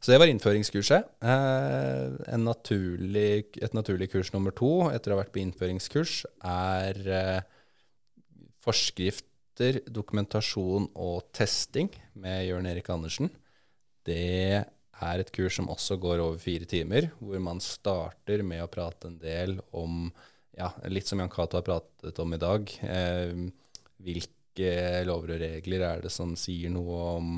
Så 0.00 0.14
det 0.14 0.20
var 0.22 0.30
innføringskurset. 0.32 1.10
Eh, 1.20 2.36
naturlig, 2.40 3.58
et 3.60 3.74
naturlig 3.76 4.08
kurs 4.14 4.32
nummer 4.32 4.54
to 4.56 4.88
etter 4.88 5.12
å 5.12 5.18
ha 5.18 5.20
vært 5.20 5.34
på 5.34 5.42
innføringskurs 5.42 6.22
er 6.40 7.00
eh, 7.04 7.58
forskrifter, 8.64 9.80
dokumentasjon 9.88 10.88
og 10.96 11.30
testing 11.36 11.90
med 12.20 12.46
Jørn 12.48 12.68
Erik 12.70 12.90
Andersen. 12.92 13.30
Det 14.06 14.64
er 15.00 15.22
et 15.22 15.32
kurs 15.32 15.56
som 15.56 15.70
også 15.72 15.96
går 16.00 16.20
over 16.22 16.40
fire 16.40 16.68
timer, 16.68 17.10
hvor 17.20 17.40
man 17.42 17.60
starter 17.64 18.44
med 18.46 18.64
å 18.64 18.70
prate 18.72 19.08
en 19.08 19.18
del 19.20 19.58
om, 19.76 20.10
ja, 20.56 20.70
litt 20.92 21.08
som 21.08 21.20
Jan 21.22 21.32
Cato 21.32 21.60
har 21.60 21.66
pratet 21.66 22.20
om 22.20 22.36
i 22.36 22.40
dag, 22.40 22.68
eh, 22.84 23.32
hvilke 24.00 24.74
lover 25.08 25.36
og 25.36 25.42
regler 25.44 25.86
er 25.86 26.04
det 26.04 26.12
som 26.12 26.36
sier 26.36 26.72
noe 26.72 27.00
om 27.16 27.32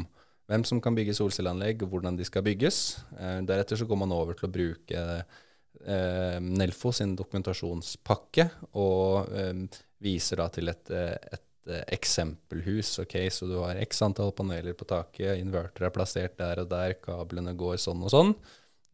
hvem 0.50 0.66
som 0.66 0.82
kan 0.82 0.96
bygge 0.96 1.14
solcelleanlegg, 1.16 1.84
og 1.84 1.94
hvordan 1.94 2.18
de 2.18 2.26
skal 2.28 2.44
bygges. 2.44 2.98
Eh, 3.16 3.38
deretter 3.46 3.78
så 3.78 3.86
går 3.88 4.02
man 4.02 4.14
over 4.14 4.36
til 4.36 4.48
å 4.48 4.52
bruke 4.52 4.98
eh, 4.98 5.40
Nelfo 5.82 6.92
sin 6.94 7.16
dokumentasjonspakke, 7.18 8.48
og 8.78 9.32
eh, 9.34 9.80
viser 10.02 10.42
da 10.42 10.46
til 10.52 10.70
et, 10.70 10.90
eh, 10.94 11.16
et 11.32 11.46
Eh, 11.66 11.82
eksempelhus. 11.86 12.98
ok, 12.98 13.30
Så 13.30 13.46
du 13.46 13.58
har 13.58 13.76
x 13.76 14.02
antall 14.02 14.32
paneler 14.32 14.72
på 14.72 14.84
taket, 14.84 15.38
inverter 15.38 15.86
er 15.86 15.90
plassert 15.94 16.36
der 16.36 16.58
og 16.58 16.68
der, 16.68 16.94
kablene 16.98 17.54
går 17.54 17.76
sånn 17.78 18.02
og 18.02 18.10
sånn. 18.10 18.34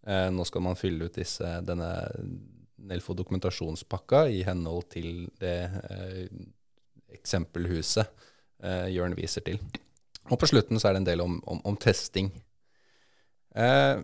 Eh, 0.06 0.28
nå 0.28 0.44
skal 0.44 0.60
man 0.60 0.76
fylle 0.76 1.08
ut 1.08 1.14
disse, 1.16 1.48
denne 1.64 1.88
Nelfo 2.78 3.14
dokumentasjonspakka 3.16 4.28
i 4.28 4.42
henhold 4.44 4.84
til 4.92 5.30
det 5.40 5.56
eh, 5.90 6.28
eksempelhuset 7.16 8.04
eh, 8.62 8.92
Jørn 8.92 9.16
viser 9.16 9.40
til. 9.48 9.58
Og 10.28 10.36
på 10.38 10.46
slutten 10.46 10.76
så 10.78 10.90
er 10.90 10.98
det 10.98 11.02
en 11.02 11.08
del 11.08 11.24
om, 11.24 11.40
om, 11.48 11.64
om 11.64 11.76
testing. 11.76 12.28
Eh, 13.56 13.96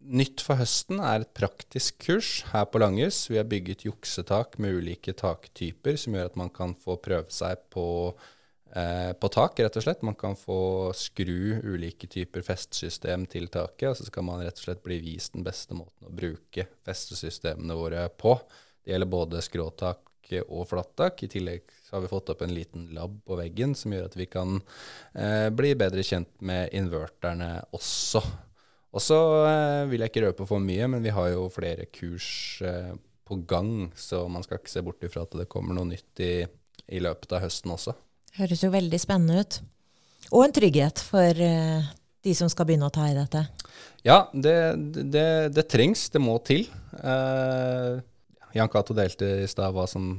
Nytt 0.00 0.40
for 0.40 0.56
høsten 0.56 0.96
er 1.04 1.20
et 1.20 1.32
praktisk 1.36 1.98
kurs 2.00 2.28
her 2.54 2.64
på 2.72 2.80
Langhus. 2.80 3.26
Vi 3.28 3.36
har 3.36 3.48
bygget 3.48 3.84
juksetak 3.84 4.56
med 4.56 4.78
ulike 4.80 5.12
taktyper, 5.12 5.98
som 6.00 6.16
gjør 6.16 6.30
at 6.30 6.38
man 6.40 6.48
kan 6.54 6.72
få 6.72 6.96
prøve 7.04 7.28
seg 7.28 7.60
på, 7.68 8.14
eh, 8.72 9.12
på 9.12 9.28
tak, 9.28 9.60
rett 9.60 9.76
og 9.76 9.84
slett. 9.84 10.02
Man 10.02 10.16
kan 10.16 10.38
få 10.40 10.94
skru 10.96 11.60
ulike 11.68 12.08
typer 12.08 12.40
festsystem 12.40 13.28
til 13.28 13.52
taket, 13.52 13.90
og 13.90 13.96
så 14.00 14.08
skal 14.08 14.24
man 14.24 14.40
rett 14.40 14.56
og 14.56 14.70
slett 14.70 14.82
bli 14.82 15.02
vist 15.04 15.36
den 15.36 15.44
beste 15.44 15.76
måten 15.76 16.08
å 16.08 16.16
bruke 16.16 16.66
festesystemene 16.82 17.76
våre 17.76 18.08
på. 18.08 18.38
Det 18.82 18.94
gjelder 18.94 19.14
både 19.18 19.44
skråtak 19.44 20.06
og 20.48 20.68
flattak. 20.70 21.22
I 21.22 21.28
tillegg 21.28 21.62
har 21.90 22.00
vi 22.00 22.08
fått 22.08 22.30
opp 22.30 22.40
en 22.40 22.54
liten 22.54 22.88
lab 22.94 23.20
på 23.26 23.36
veggen 23.36 23.74
som 23.74 23.92
gjør 23.92 24.06
at 24.08 24.16
vi 24.16 24.30
kan 24.30 24.62
eh, 25.12 25.50
bli 25.50 25.74
bedre 25.74 26.02
kjent 26.06 26.40
med 26.40 26.72
inverterne 26.72 27.58
også. 27.76 28.24
Og 28.90 29.02
så 29.02 29.18
eh, 29.46 29.84
vil 29.90 30.02
jeg 30.02 30.10
ikke 30.10 30.24
røpe 30.26 30.46
for 30.48 30.62
mye, 30.62 30.88
men 30.90 31.04
vi 31.04 31.14
har 31.14 31.30
jo 31.30 31.46
flere 31.54 31.86
kurs 31.94 32.28
eh, 32.66 32.92
på 33.26 33.38
gang, 33.50 33.90
så 33.94 34.24
man 34.30 34.42
skal 34.42 34.58
ikke 34.58 34.72
se 34.72 34.82
bort 34.82 35.04
ifra 35.06 35.22
at 35.26 35.36
det 35.38 35.50
kommer 35.50 35.76
noe 35.76 35.92
nytt 35.92 36.22
i, 36.24 36.32
i 36.90 37.02
løpet 37.02 37.36
av 37.36 37.44
høsten 37.44 37.70
også. 37.76 37.94
Høres 38.40 38.64
jo 38.66 38.72
veldig 38.74 39.00
spennende 39.02 39.44
ut. 39.44 39.60
Og 40.30 40.44
en 40.44 40.54
trygghet 40.54 41.02
for 41.06 41.42
eh, 41.46 41.90
de 42.26 42.34
som 42.36 42.50
skal 42.50 42.66
begynne 42.66 42.90
å 42.90 42.94
ta 42.94 43.06
i 43.10 43.14
dette. 43.16 43.44
Ja, 44.06 44.24
det, 44.34 44.56
det, 44.98 45.28
det 45.54 45.68
trengs. 45.70 46.08
Det 46.10 46.20
må 46.22 46.34
til. 46.44 46.66
Uh, 47.00 48.00
Jan 48.56 48.68
Cato 48.72 48.96
delte 48.96 49.28
i 49.44 49.48
stad 49.48 49.72
hva 49.76 49.86
som 49.88 50.10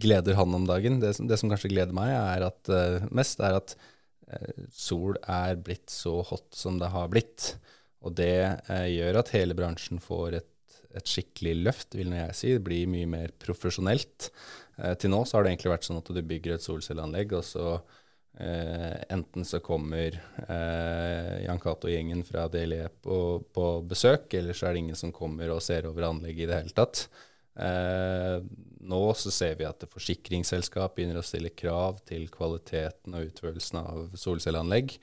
gleder 0.00 0.36
han 0.36 0.58
om 0.58 0.66
dagen. 0.68 0.98
Det, 1.00 1.14
det 1.22 1.38
som 1.40 1.52
kanskje 1.52 1.70
gleder 1.72 1.96
meg 1.96 2.12
er 2.12 2.46
at, 2.50 2.72
mest, 3.14 3.40
er 3.44 3.58
at 3.60 3.76
sol 4.72 5.18
er 5.26 5.58
blitt 5.60 5.90
så 5.92 6.20
hot 6.26 6.54
som 6.56 6.78
det 6.80 6.90
har 6.94 7.10
blitt. 7.12 7.54
Og 8.06 8.16
det 8.16 8.34
eh, 8.70 8.88
gjør 8.94 9.20
at 9.20 9.32
hele 9.34 9.56
bransjen 9.56 10.00
får 10.02 10.38
et, 10.40 10.76
et 10.96 11.14
skikkelig 11.14 11.54
løft, 11.66 11.96
vil 11.98 12.12
jeg 12.16 12.36
si. 12.36 12.52
Det 12.56 12.64
blir 12.64 12.90
mye 12.90 13.08
mer 13.10 13.34
profesjonelt. 13.42 14.30
Eh, 14.80 14.94
til 15.00 15.12
nå 15.12 15.22
så 15.26 15.38
har 15.38 15.44
det 15.44 15.54
egentlig 15.54 15.74
vært 15.74 15.88
sånn 15.88 16.00
at 16.00 16.12
du 16.12 16.20
bygger 16.20 16.56
et 16.56 16.64
solcelleanlegg, 16.64 17.34
og 17.36 17.44
så 17.46 17.66
eh, 18.40 18.96
enten 19.12 19.46
så 19.48 19.60
kommer 19.64 20.16
eh, 20.16 21.34
Jan 21.44 21.60
Cato-gjengen 21.62 22.24
fra 22.28 22.46
DLE 22.52 22.86
på, 23.04 23.18
på, 23.52 23.66
besøk, 23.90 24.30
eller 24.40 24.56
så 24.56 24.68
er 24.68 24.76
det 24.76 24.86
ingen 24.86 25.00
som 25.02 25.12
kommer 25.14 25.52
og 25.52 25.64
ser 25.64 25.90
over 25.90 26.08
anlegget 26.08 26.46
i 26.46 26.50
det 26.52 26.62
hele 26.62 26.76
tatt. 26.80 27.04
Eh, 27.58 28.36
nå 28.90 29.00
så 29.18 29.32
ser 29.34 29.56
vi 29.58 29.66
at 29.68 29.86
forsikringsselskap 29.90 30.94
begynner 30.96 31.20
å 31.20 31.26
stille 31.26 31.52
krav 31.52 32.00
til 32.08 32.28
kvaliteten 32.32 33.16
og 33.16 33.30
utførelsen 33.30 33.80
av 33.82 34.14
solcelleanlegg. 34.18 34.94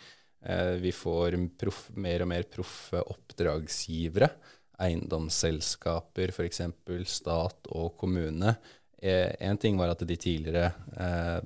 Eh, 0.45 0.75
vi 0.81 0.93
får 0.95 1.37
prof, 1.59 1.87
mer 1.95 2.23
og 2.23 2.31
mer 2.31 2.47
proffe 2.51 3.01
oppdragsgivere. 3.13 4.31
Eiendomsselskaper, 4.77 6.33
f.eks. 6.33 6.61
stat 7.09 7.71
og 7.73 7.95
kommune. 7.97 8.55
Én 8.97 9.53
eh, 9.53 9.57
ting 9.61 9.77
var 9.77 9.93
at 9.93 10.03
de 10.05 10.17
tidligere 10.17 10.71
eh, 10.97 11.41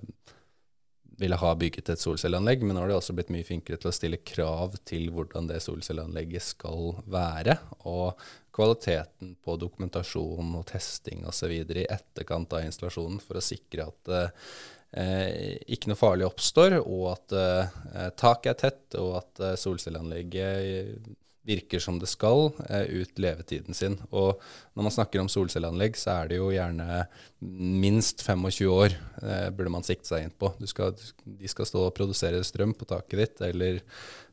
ville 1.22 1.38
ha 1.38 1.52
bygget 1.56 1.92
et 1.94 2.02
solcelleanlegg, 2.02 2.64
men 2.64 2.76
nå 2.76 2.84
har 2.84 2.92
de 2.92 2.98
også 2.98 3.16
blitt 3.16 3.32
mye 3.34 3.46
flinkere 3.46 3.80
til 3.80 3.92
å 3.92 3.96
stille 3.96 4.22
krav 4.26 4.78
til 4.88 5.10
hvordan 5.14 5.50
det 5.52 5.60
solcelleanlegget 5.64 6.46
skal 6.54 6.96
være, 7.12 7.58
og 7.86 8.20
kvaliteten 8.56 9.36
på 9.44 9.58
dokumentasjon 9.62 10.56
og 10.60 10.68
testing 10.72 11.26
osv. 11.30 11.52
i 11.54 11.88
etterkant 11.88 12.54
av 12.54 12.68
installasjonen 12.68 13.22
for 13.24 13.40
å 13.40 13.46
sikre 13.46 13.88
at 13.88 14.12
eh, 14.98 15.58
ikke 15.72 15.92
noe 15.92 16.00
farlig 16.00 16.28
oppstår, 16.28 16.78
og 16.82 17.08
at 17.14 17.38
eh, 17.38 18.12
taket 18.20 18.54
er 18.54 18.62
tett, 18.66 19.00
og 19.00 19.18
at 19.22 19.44
eh, 19.44 19.58
solcelleanlegget 19.60 21.12
virker 21.48 21.82
som 21.82 21.98
det 22.00 22.10
skal 22.10 22.52
eh, 22.70 22.86
ut 23.02 23.20
levetiden 23.22 23.76
sin. 23.78 23.98
Og 24.12 24.42
når 24.76 24.88
man 24.88 24.94
snakker 24.94 25.22
om 25.22 25.30
solcelleanlegg, 25.32 25.98
så 25.98 26.20
er 26.20 26.32
det 26.32 26.40
jo 26.40 26.52
gjerne 26.54 27.06
minst 27.42 28.22
25 28.26 28.70
år 28.70 28.96
eh, 29.24 29.48
burde 29.50 29.74
man 29.74 29.88
sikte 29.88 30.12
seg 30.12 30.28
inn 30.28 30.36
på. 30.38 30.54
Skal, 30.70 30.94
de 31.26 31.52
skal 31.52 31.70
stå 31.70 31.88
og 31.88 31.96
produsere 31.98 32.44
strøm 32.46 32.76
på 32.78 32.88
taket 32.90 33.24
ditt 33.24 33.46
eller 33.52 33.82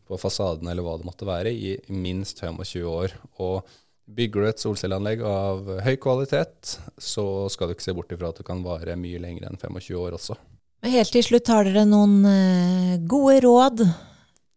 på 0.09 0.21
fasaden 0.21 0.69
eller 0.69 0.85
hva 0.85 0.97
det 1.01 1.09
måtte 1.09 1.29
være, 1.29 1.53
i 1.53 1.77
minst 1.93 2.41
25 2.45 2.85
år. 2.89 3.17
Og 3.45 3.65
bygger 4.09 4.41
du 4.45 4.49
et 4.49 4.63
solcelleanlegg 4.63 5.23
av 5.27 5.69
høy 5.85 5.95
kvalitet, 6.01 6.79
så 6.97 7.25
skal 7.53 7.69
du 7.69 7.77
ikke 7.77 7.85
se 7.85 7.95
bort 7.97 8.13
ifra 8.15 8.33
at 8.33 8.41
det 8.41 8.47
kan 8.49 8.65
vare 8.65 8.97
mye 8.99 9.21
lenger 9.23 9.49
enn 9.49 9.61
25 9.61 9.99
år 10.01 10.17
også. 10.17 10.39
Helt 10.87 11.11
til 11.13 11.25
slutt, 11.27 11.51
har 11.51 11.67
dere 11.67 11.85
noen 11.89 12.21
eh, 12.29 12.99
gode 13.11 13.41
råd 13.45 13.83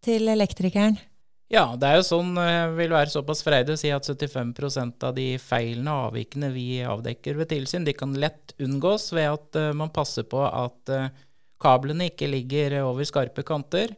til 0.06 0.30
elektrikeren? 0.32 1.00
Ja, 1.52 1.74
det 1.76 1.90
er 1.90 1.98
jo 2.00 2.06
sånn, 2.08 2.36
jeg 2.38 2.60
eh, 2.70 2.76
vil 2.78 2.94
være 2.94 3.12
såpass 3.12 3.42
freidig 3.44 3.76
å 3.76 3.82
si 3.82 3.92
at 3.92 4.08
75% 4.08 5.08
av 5.10 5.18
de 5.18 5.34
feilene 5.42 5.92
og 5.92 6.12
avvikene 6.12 6.52
vi 6.54 6.68
avdekker 6.88 7.42
ved 7.42 7.52
tilsyn, 7.52 7.88
de 7.88 7.98
kan 7.98 8.14
lett 8.16 8.54
unngås 8.62 9.10
ved 9.18 9.28
at 9.34 9.60
uh, 9.60 9.72
man 9.76 9.92
passer 9.92 10.28
på 10.30 10.46
at 10.46 10.94
kablene 11.62 12.08
ikke 12.12 12.30
ligger 12.30 12.78
over 12.86 13.06
skarpe 13.06 13.44
kanter, 13.46 13.92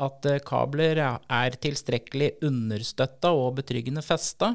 at 0.00 0.26
kabler 0.46 0.98
er 1.00 1.56
tilstrekkelig 1.60 2.34
understøtta 2.46 3.32
og 3.36 3.58
betryggende 3.58 4.04
festa, 4.04 4.54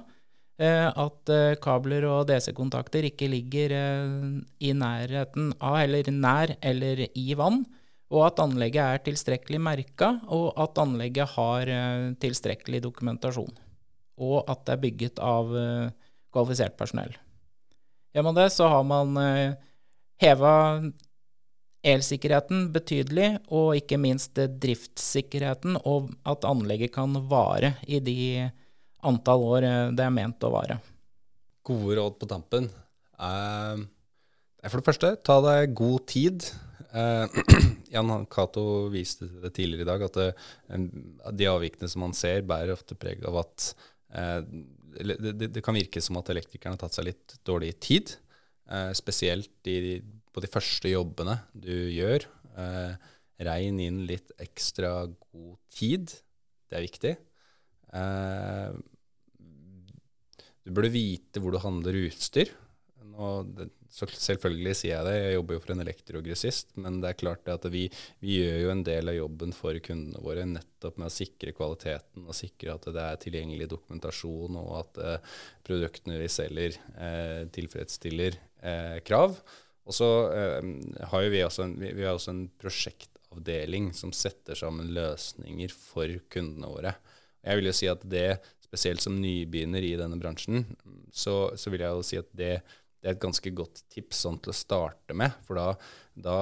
at 0.56 1.30
kabler 1.60 2.06
og 2.08 2.30
DC-kontakter 2.30 3.10
ikke 3.10 3.28
ligger 3.28 3.74
i 3.76 4.70
nærheten 4.72 5.50
av, 5.60 5.82
eller 5.82 6.08
nær 6.16 6.54
eller 6.64 7.02
i 7.12 7.26
vann, 7.36 7.66
og 8.08 8.24
at 8.30 8.40
anlegget 8.40 8.80
er 8.80 9.04
tilstrekkelig 9.04 9.60
merka, 9.60 10.14
og 10.32 10.54
at 10.64 10.80
anlegget 10.80 11.36
har 11.36 11.74
tilstrekkelig 12.24 12.86
dokumentasjon. 12.88 13.52
Og 14.16 14.48
at 14.48 14.64
det 14.64 14.78
er 14.78 14.84
bygget 14.88 15.20
av 15.20 15.52
kvalifisert 16.36 16.76
personell. 16.80 17.16
Man 18.16 18.36
det, 18.36 18.50
så 18.56 18.68
har 18.72 18.84
man 18.88 19.18
eh, 19.20 19.56
heva 20.24 20.56
elsikkerheten 21.86 22.70
betydelig, 22.74 23.36
og 23.54 23.76
ikke 23.78 24.00
minst 24.02 24.40
driftssikkerheten, 24.40 25.78
og 25.84 26.14
at 26.26 26.48
anlegget 26.48 26.96
kan 26.96 27.18
vare 27.30 27.76
i 27.88 28.00
de 28.04 28.48
antall 29.06 29.44
år 29.46 29.68
det 29.96 30.06
er 30.06 30.14
ment 30.14 30.44
å 30.46 30.54
vare. 30.54 30.80
Gode 31.66 31.98
råd 31.98 32.20
på 32.22 32.30
tampen. 32.30 32.70
Uh, 33.16 33.86
for 34.66 34.82
det 34.82 34.88
første, 34.88 35.14
ta 35.26 35.40
deg 35.46 35.76
god 35.78 36.08
tid 36.10 36.50
Uh, 36.96 37.28
Jan 37.94 38.26
Cato 38.32 38.88
viste 38.94 39.28
det 39.44 39.52
tidligere 39.58 39.84
i 39.84 39.90
dag, 39.90 40.04
at 40.06 40.16
det, 40.16 40.30
eh, 40.72 40.86
de 41.36 41.50
avvikene 41.52 41.90
som 41.92 42.06
man 42.06 42.16
ser, 42.16 42.46
bærer 42.48 42.72
ofte 42.76 42.96
preg 43.00 43.24
av 43.28 43.42
at 43.42 43.66
uh, 44.16 44.40
det, 44.96 45.18
det, 45.20 45.50
det, 45.50 45.64
kan 45.64 45.76
virke 45.76 46.00
som 46.04 46.16
at 46.22 46.32
elektrikerne 46.32 46.78
har 46.78 46.86
tatt 46.86 46.96
seg 46.96 47.10
litt 47.10 47.36
dårlig 47.48 47.74
tid. 47.84 48.16
Uh, 48.72 48.96
spesielt 48.96 49.68
i, 49.68 50.00
på 50.32 50.44
de 50.44 50.52
første 50.52 50.92
jobbene 50.92 51.38
du 51.52 51.76
gjør. 51.92 52.26
regn 53.46 53.80
inn 53.84 54.06
litt 54.08 54.32
ekstra 54.40 55.06
god 55.12 55.58
tid. 55.76 56.16
Det 56.72 56.78
er 56.78 56.86
viktig. 56.86 57.14
Du 60.66 60.74
burde 60.74 60.94
vite 60.94 61.42
hvor 61.42 61.54
du 61.54 61.62
handler 61.62 62.06
utstyr. 62.08 62.52
Så 63.96 64.08
selvfølgelig 64.12 64.74
sier 64.76 64.98
jeg 64.98 65.08
det, 65.08 65.14
jeg 65.16 65.36
jobber 65.38 65.56
jo 65.56 65.62
for 65.64 65.72
en 65.72 65.84
elektrogrossist, 65.86 66.74
men 66.84 66.98
det 67.00 67.12
er 67.14 67.20
klart 67.22 67.48
at 67.54 67.68
vi, 67.72 67.86
vi, 68.20 68.40
gjør 68.42 68.58
jo 68.60 68.72
en 68.74 68.82
del 68.84 69.12
av 69.12 69.16
jobben 69.16 69.54
for 69.56 69.78
kundene 69.86 70.24
våre 70.26 70.44
nettopp 70.50 70.98
med 71.00 71.08
å 71.08 71.16
sikre 71.16 71.54
kvaliteten 71.56 72.26
og 72.26 72.36
sikre 72.36 72.76
at 72.76 72.90
det 72.92 73.06
er 73.06 73.22
tilgjengelig 73.24 73.70
dokumentasjon, 73.72 74.60
og 74.60 74.74
at 74.82 75.00
eh, 75.00 75.38
produktene 75.64 76.20
vi 76.20 76.28
selger, 76.34 76.76
eh, 76.98 77.46
tilfredsstiller 77.56 78.36
eh, 78.36 78.98
krav. 79.08 79.40
Og 79.86 79.96
så 79.96 80.12
eh, 80.34 80.72
har 81.14 81.32
vi 81.32 81.44
også 81.46 81.70
en, 81.70 81.80
vi, 81.80 81.94
vi 81.96 82.10
også 82.10 82.34
en 82.34 82.46
prosjektavdeling 82.62 83.94
som 83.96 84.12
setter 84.12 84.60
sammen 84.60 84.92
løsninger 84.98 85.72
for 85.72 86.20
kundene 86.34 86.74
våre. 86.74 86.98
Jeg 87.46 87.62
vil 87.62 87.70
jo 87.70 87.78
si 87.78 87.88
at 87.88 88.04
det, 88.10 88.28
spesielt 88.76 89.04
som 89.04 89.16
nybegynner 89.22 89.86
i 89.88 89.96
denne 90.00 90.20
bransjen, 90.20 90.66
så, 91.16 91.54
så 91.56 91.72
vil 91.72 91.86
jeg 91.86 91.96
jo 91.96 92.04
si 92.04 92.20
at 92.20 92.34
det 92.36 92.58
det 93.06 93.12
er 93.12 93.18
et 93.20 93.22
ganske 93.22 93.52
godt 93.54 93.84
tips 93.94 94.24
sånn 94.26 94.40
til 94.42 94.50
å 94.50 94.58
starte 94.58 95.14
med. 95.14 95.36
For 95.46 95.60
da, 95.60 95.66
da, 96.18 96.38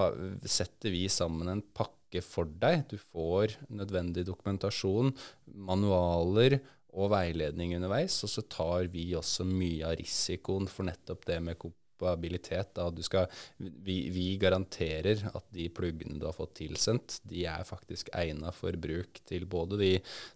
setter 0.48 0.94
vi 0.94 1.02
sammen 1.12 1.50
en 1.52 1.64
pakke 1.76 2.22
for 2.24 2.48
deg. 2.48 2.86
Du 2.88 2.96
får 2.96 3.58
nødvendig 3.68 4.24
dokumentasjon, 4.30 5.12
manualer 5.52 6.62
og 6.96 7.12
veiledning 7.12 7.76
underveis. 7.76 8.16
Og 8.24 8.32
så 8.32 8.46
tar 8.48 8.88
vi 8.94 9.10
også 9.20 9.44
mye 9.44 9.92
av 9.92 9.98
risikoen 10.00 10.72
for 10.72 10.88
nettopp 10.88 11.28
det 11.28 11.42
med 11.44 11.60
kompabilitet. 11.60 11.83
Da. 12.04 12.90
Skal, 13.04 13.28
vi, 13.58 13.98
vi, 14.14 14.28
garanterer 14.42 15.26
at 15.34 15.48
de 15.56 15.70
pluggene 15.74 16.20
du 16.20 16.28
har 16.28 16.36
fått 16.36 16.58
tilsendt, 16.62 17.20
de 17.30 17.46
er 17.50 17.66
faktisk 17.68 18.12
egna 18.18 18.54
for 18.56 18.76
bruk 18.80 19.22
til 19.30 19.48
både 19.50 19.80
de, 19.80 19.92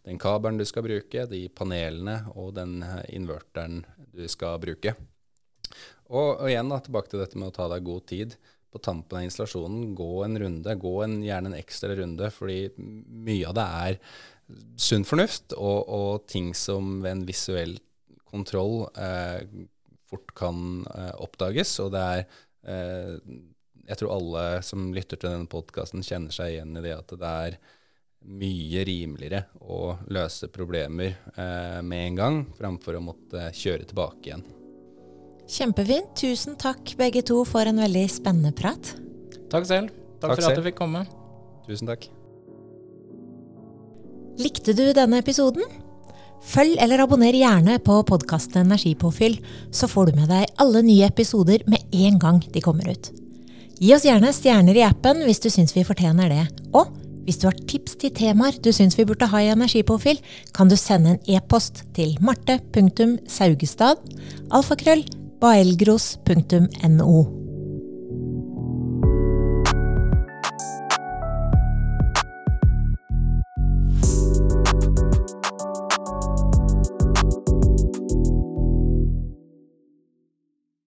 den 0.08 0.20
kabelen 0.22 0.60
du 0.60 0.66
skal 0.68 0.86
bruke, 0.88 1.28
de 1.30 1.46
panelene 1.54 2.22
og 2.36 2.56
den 2.58 2.80
inverteren 3.14 3.84
du 4.16 4.26
skal 4.32 4.60
bruke. 4.64 4.96
Og, 6.08 6.38
og, 6.40 6.46
igjen 6.50 6.72
da, 6.72 6.80
tilbake 6.84 7.12
til 7.12 7.22
dette 7.22 7.40
med 7.40 7.52
å 7.52 7.58
ta 7.58 7.68
deg 7.72 7.86
god 7.88 8.08
tid. 8.10 8.38
På 8.72 8.80
tampen 8.84 9.20
av 9.20 9.28
installasjonen, 9.28 9.94
gå 9.96 10.12
en 10.26 10.40
runde. 10.42 10.76
Gå 10.80 10.96
en, 11.04 11.20
gjerne 11.24 11.52
en 11.52 11.60
ekstra 11.60 11.96
runde, 12.00 12.32
fordi 12.36 12.60
mye 12.78 13.48
av 13.50 13.58
det 13.58 13.68
er 13.88 14.00
sunn 14.80 15.04
fornuft 15.08 15.56
og, 15.58 15.90
og, 15.92 16.28
ting 16.32 16.54
som 16.56 17.02
ved 17.04 17.12
en 17.12 17.26
visuell 17.28 17.74
kontroll 18.28 18.86
eh, 18.96 19.44
fort 20.10 20.34
kan 20.38 20.86
eh, 20.94 21.14
oppdages. 21.24 21.74
Og 21.84 21.94
det 21.96 22.04
er 22.04 22.26
eh, 22.68 23.16
Jeg 23.88 24.00
tror 24.02 24.18
alle 24.18 24.46
som 24.68 24.92
lytter 24.96 25.20
til 25.20 25.32
denne 25.32 25.50
podkasten, 25.52 26.06
kjenner 26.06 26.36
seg 26.36 26.56
igjen 26.56 26.76
i 26.78 26.86
det 26.86 26.96
at 26.98 27.14
det 27.16 27.34
er 27.48 27.60
mye 28.28 28.84
rimeligere 28.84 29.46
å 29.64 29.94
løse 30.12 30.50
problemer 30.52 31.14
eh, 31.14 31.80
med 31.86 32.08
en 32.10 32.18
gang, 32.18 32.40
framfor 32.58 32.98
å 32.98 33.04
måtte 33.04 33.50
kjøre 33.56 33.88
tilbake 33.88 34.32
igjen. 34.32 34.46
Kjempefint. 35.48 36.12
Tusen 36.20 36.58
takk 36.60 36.98
begge 37.00 37.24
to 37.24 37.40
for 37.48 37.70
en 37.70 37.80
veldig 37.80 38.04
spennende 38.12 38.52
prat. 38.56 38.96
Takk 39.48 39.70
selv. 39.70 39.94
Takk, 40.20 40.34
takk 40.34 40.34
for 40.34 40.44
selv. 40.44 40.52
at 40.52 40.60
du 40.60 40.68
fikk 40.68 40.80
komme. 40.82 41.06
Tusen 41.68 41.88
takk. 41.88 42.10
Likte 44.38 44.76
du 44.76 44.90
denne 44.94 45.22
episoden? 45.24 45.64
Følg 46.44 46.78
eller 46.80 47.02
abonner 47.04 47.34
gjerne 47.36 47.80
på 47.84 48.04
podkasten 48.08 48.66
Energipåfyll, 48.66 49.40
så 49.72 49.88
får 49.90 50.06
du 50.12 50.20
med 50.22 50.30
deg 50.32 50.46
alle 50.62 50.82
nye 50.86 51.08
episoder 51.08 51.64
med 51.68 51.80
en 51.92 52.20
gang 52.20 52.40
de 52.54 52.62
kommer 52.64 52.90
ut. 52.90 53.12
Gi 53.78 53.94
oss 53.94 54.06
gjerne 54.08 54.34
stjerner 54.34 54.78
i 54.78 54.86
appen 54.86 55.22
hvis 55.26 55.42
du 55.44 55.50
syns 55.54 55.76
vi 55.76 55.86
fortjener 55.86 56.30
det. 56.34 56.46
Og 56.74 56.88
hvis 57.28 57.42
du 57.42 57.50
har 57.50 57.58
tips 57.68 57.98
til 58.00 58.14
temaer 58.16 58.56
du 58.64 58.72
syns 58.72 58.98
vi 58.98 59.06
burde 59.06 59.28
ha 59.30 59.38
i 59.44 59.52
Energipåfyll, 59.52 60.20
kan 60.56 60.70
du 60.72 60.78
sende 60.80 61.10
en 61.16 61.22
e-post 61.38 61.84
til 61.98 62.18
marte.saugestad. 62.24 63.98